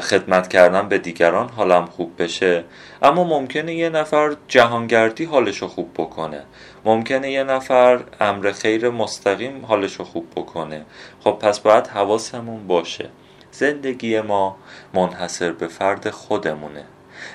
خدمت 0.00 0.48
کردن 0.48 0.88
به 0.88 0.98
دیگران 0.98 1.48
حالم 1.48 1.86
خوب 1.86 2.22
بشه. 2.22 2.64
اما 3.02 3.24
ممکنه 3.24 3.74
یه 3.74 3.88
نفر 3.88 4.36
جهانگردی 4.48 5.24
حالشو 5.24 5.68
خوب 5.68 5.90
بکنه. 5.94 6.42
ممکنه 6.84 7.30
یه 7.30 7.44
نفر 7.44 8.00
امر 8.20 8.52
خیر 8.52 8.90
مستقیم 8.90 9.64
حالشو 9.66 10.04
خوب 10.04 10.30
بکنه. 10.36 10.84
خب 11.24 11.30
پس 11.30 11.60
باید 11.60 11.86
حواسمون 11.86 12.66
باشه. 12.66 13.08
زندگی 13.50 14.20
ما 14.20 14.56
منحصر 14.94 15.52
به 15.52 15.68
فرد 15.68 16.10
خودمونه. 16.10 16.84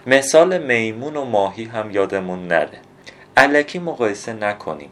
مثال 0.08 0.58
میمون 0.58 1.18
و 1.18 1.26
ماهی 1.26 1.64
هم 1.64 1.92
یادمون 1.92 2.48
نره. 2.48 2.80
علکی 3.38 3.80
مقایسه 3.80 4.34
نکنیم. 4.34 4.90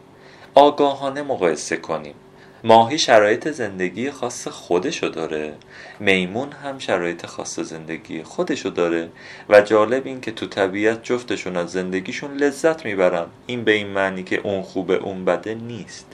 آگاهانه 0.58 1.22
مقایسه 1.22 1.78
کنیم. 1.78 2.16
ماهی 2.64 2.98
شرایط 2.98 3.48
زندگی 3.48 4.12
خاص 4.12 4.48
خودشو 4.48 5.08
داره. 5.08 5.54
میمون 6.00 6.52
هم 6.52 6.80
شرایط 6.80 7.26
خاص 7.26 7.60
زندگی 7.60 8.24
خودشو 8.24 8.70
داره. 8.70 9.10
و 9.50 9.62
جالب 9.62 10.06
این 10.06 10.22
که 10.22 10.32
تو 10.32 10.48
طبیعت 10.48 11.04
جفتشون 11.04 11.58
از 11.58 11.72
زندگیشون 11.72 12.38
لذت 12.38 12.86
می‌برن. 12.86 13.26
این 13.48 13.64
به 13.64 13.72
این 13.72 13.88
معنی 13.88 14.24
که 14.24 14.42
اون 14.44 14.62
خوبه 14.62 14.96
اون 14.96 15.26
بده 15.26 15.56
نیست. 15.56 16.08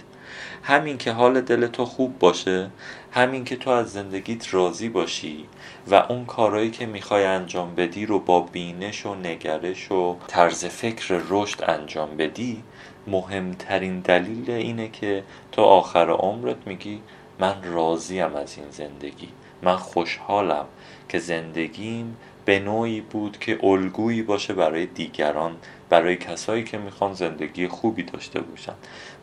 همین 0.63 0.97
که 0.97 1.12
حال 1.12 1.41
دل 1.41 1.67
تو 1.67 1.86
خوب 1.86 2.19
باشه 2.19 2.69
همین 3.12 3.43
که 3.43 3.56
تو 3.56 3.69
از 3.69 3.91
زندگیت 3.91 4.54
راضی 4.54 4.89
باشی 4.89 5.45
و 5.88 5.95
اون 5.95 6.25
کارهایی 6.25 6.71
که 6.71 6.86
می‌خوای 6.86 7.23
انجام 7.25 7.75
بدی 7.75 8.06
رو 8.06 8.19
با 8.19 8.39
بینش 8.39 9.06
و 9.06 9.15
نگرش 9.15 9.91
و 9.91 10.17
طرز 10.27 10.65
فکر 10.65 11.21
رشد 11.30 11.63
انجام 11.67 12.17
بدی 12.17 12.63
مهمترین 13.07 13.99
دلیل 13.99 14.51
اینه 14.51 14.87
که 14.89 15.23
تو 15.51 15.61
آخر 15.61 16.09
عمرت 16.09 16.67
میگی 16.67 17.01
من 17.39 17.63
راضیم 17.63 18.35
از 18.35 18.57
این 18.57 18.69
زندگی. 18.69 19.29
من 19.61 19.75
خوشحالم 19.75 20.65
که 21.09 21.19
زندگیم 21.19 22.17
به 22.45 22.59
نوعی 22.59 23.01
بود 23.01 23.39
که 23.39 23.59
الگویی 23.63 24.21
باشه 24.21 24.53
برای 24.53 24.85
دیگران 24.85 25.55
برای 25.89 26.15
کسایی 26.15 26.63
که 26.63 26.77
می‌خوان 26.77 27.13
زندگی 27.13 27.67
خوبی 27.67 28.03
داشته 28.03 28.41
باشن. 28.41 28.73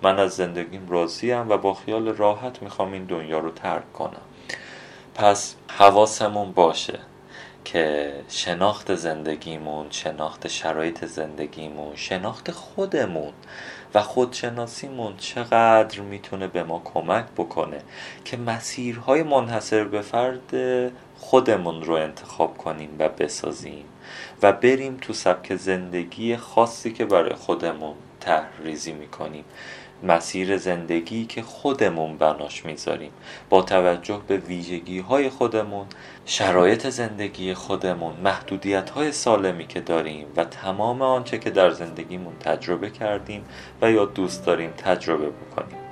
من 0.02 0.18
از 0.18 0.32
زندگیم 0.32 0.86
راضیم 0.88 1.48
و 1.48 1.56
با 1.56 1.74
خیال 1.74 2.08
راحت 2.08 2.62
می‌خوام 2.62 2.92
این 2.92 3.04
دنیا 3.04 3.38
رو 3.38 3.50
ترک 3.50 3.92
کنم. 3.92 4.20
پس 5.14 5.54
حواسمون 5.68 6.52
باشه. 6.52 6.98
که 7.64 8.12
شناخت 8.29 8.94
زندگیمون 8.94 9.87
شناخت 9.90 10.49
شرایط 10.49 11.05
زندگیمون 11.05 11.97
شناخت 11.97 12.51
خودمون 12.51 13.33
و 13.94 14.03
خودشناسیمون 14.03 15.16
چقدر 15.16 16.01
می‌تونه 16.01 16.47
به 16.47 16.62
ما 16.62 16.83
کمک 16.85 17.25
بکنه 17.37 17.81
که 18.25 18.37
مسیرهای 18.37 19.23
منحصر 19.23 19.85
به 19.85 20.01
فرد 20.01 20.53
خودمون 21.16 21.83
رو 21.83 21.94
انتخاب 21.94 22.57
کنیم 22.57 22.97
و 22.99 23.09
بسازیم 23.09 23.85
و 24.42 24.53
بریم 24.53 24.97
تو 25.01 25.12
سبک 25.12 25.57
زندگی 25.57 26.37
خاصی 26.37 26.92
که 26.92 27.05
برای 27.05 27.35
خودمون 27.35 27.94
تحریزی 28.21 28.92
می‌کنیم. 28.92 29.44
مسیر 30.02 30.56
زندگی 30.56 31.26
که 31.26 31.42
خودمون 31.42 32.18
بناش 32.18 32.64
می‌ذاریم. 32.64 33.11
با 33.50 33.62
توجه 33.62 34.20
به 34.28 34.37
ویژگی 34.37 34.98
های 34.98 35.28
خودمون 35.28 35.87
شرایط 36.26 36.88
زندگی 36.88 37.54
خودمون 37.54 38.14
محدودیت 38.24 38.90
های 38.90 39.12
سالمی 39.12 39.66
که 39.66 39.80
داریم 39.80 40.26
و 40.37 40.44
تمام 40.44 41.02
آنچه 41.02 41.38
که 41.38 41.50
در 41.50 41.70
زندگیمون 41.70 42.38
تجربه 42.40 42.90
کردیم 42.90 43.44
و 43.82 43.90
یا 43.90 44.04
دوست 44.04 44.46
داریم 44.46 44.70
تجربه 44.70 45.30
بکنیم. 45.30 45.88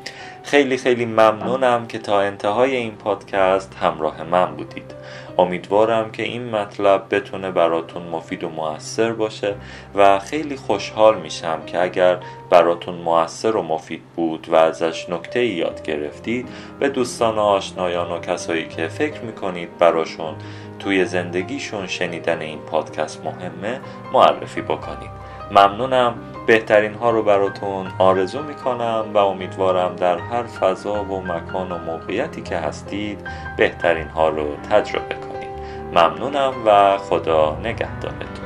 خیلی 0.47 0.77
خیلی 0.77 1.05
ممنونم 1.05 1.87
که 1.87 1.99
تا 1.99 2.21
انتهای 2.21 2.77
این 2.77 2.93
پادکست 2.93 3.75
همراه 3.81 4.23
من 4.23 4.57
بودید. 4.57 4.95
امیدوارم 5.39 6.11
که 6.11 6.23
این 6.23 6.51
مطلب 6.51 7.07
بتونه 7.11 7.51
براتون 7.51 8.03
مفید 8.03 8.45
و 8.45 8.49
موثر 8.49 9.13
باشه 9.13 9.55
و 9.95 10.19
خیلی 10.19 10.57
خوشحال 10.57 11.21
میشم 11.21 11.59
که 11.67 11.83
اگر 11.83 12.19
براتون 12.51 12.95
موثر 12.95 13.57
و 13.57 13.63
مفید 13.63 14.03
بود 14.17 14.49
و 14.49 14.55
ازش 14.55 15.09
نکته 15.09 15.45
یاد 15.45 15.83
گرفتید 15.83 16.49
به 16.81 16.89
دوستان 16.89 17.37
و 17.37 17.41
آشنایان 17.41 18.13
و 18.13 18.21
کسایی 18.21 18.69
که 18.69 18.89
فکر 18.89 19.21
می‌کنید 19.21 19.79
براشون 19.79 20.35
توی 20.79 21.05
زندگیشون 21.05 21.87
شنیدن 21.87 22.41
این 22.41 22.59
پادکست 22.59 23.25
مهمه 23.25 23.81
معرفی 24.13 24.61
بکنید. 24.61 25.11
ممنونم. 25.51 26.15
بهترین 26.47 26.95
ها 26.95 27.11
رو 27.11 27.23
براتون 27.23 27.87
آرزو 27.99 28.43
می‌کنم 28.43 29.05
و 29.15 29.19
امیدوارم 29.19 29.97
در 29.97 30.19
هر 30.19 30.43
فضا 30.43 31.05
و 31.05 31.23
مکان 31.23 31.73
و 31.73 31.79
موقعیتی 31.79 32.43
که 32.43 32.57
هستید 32.57 33.19
بهترین 33.57 34.09
ها 34.09 34.29
رو 34.29 34.57
تجربه 34.71 35.15
کنید. 35.15 35.51
ممنونم 35.93 36.53
و 36.67 36.99
خدا 36.99 37.59
نگهدارتون. 37.61 38.46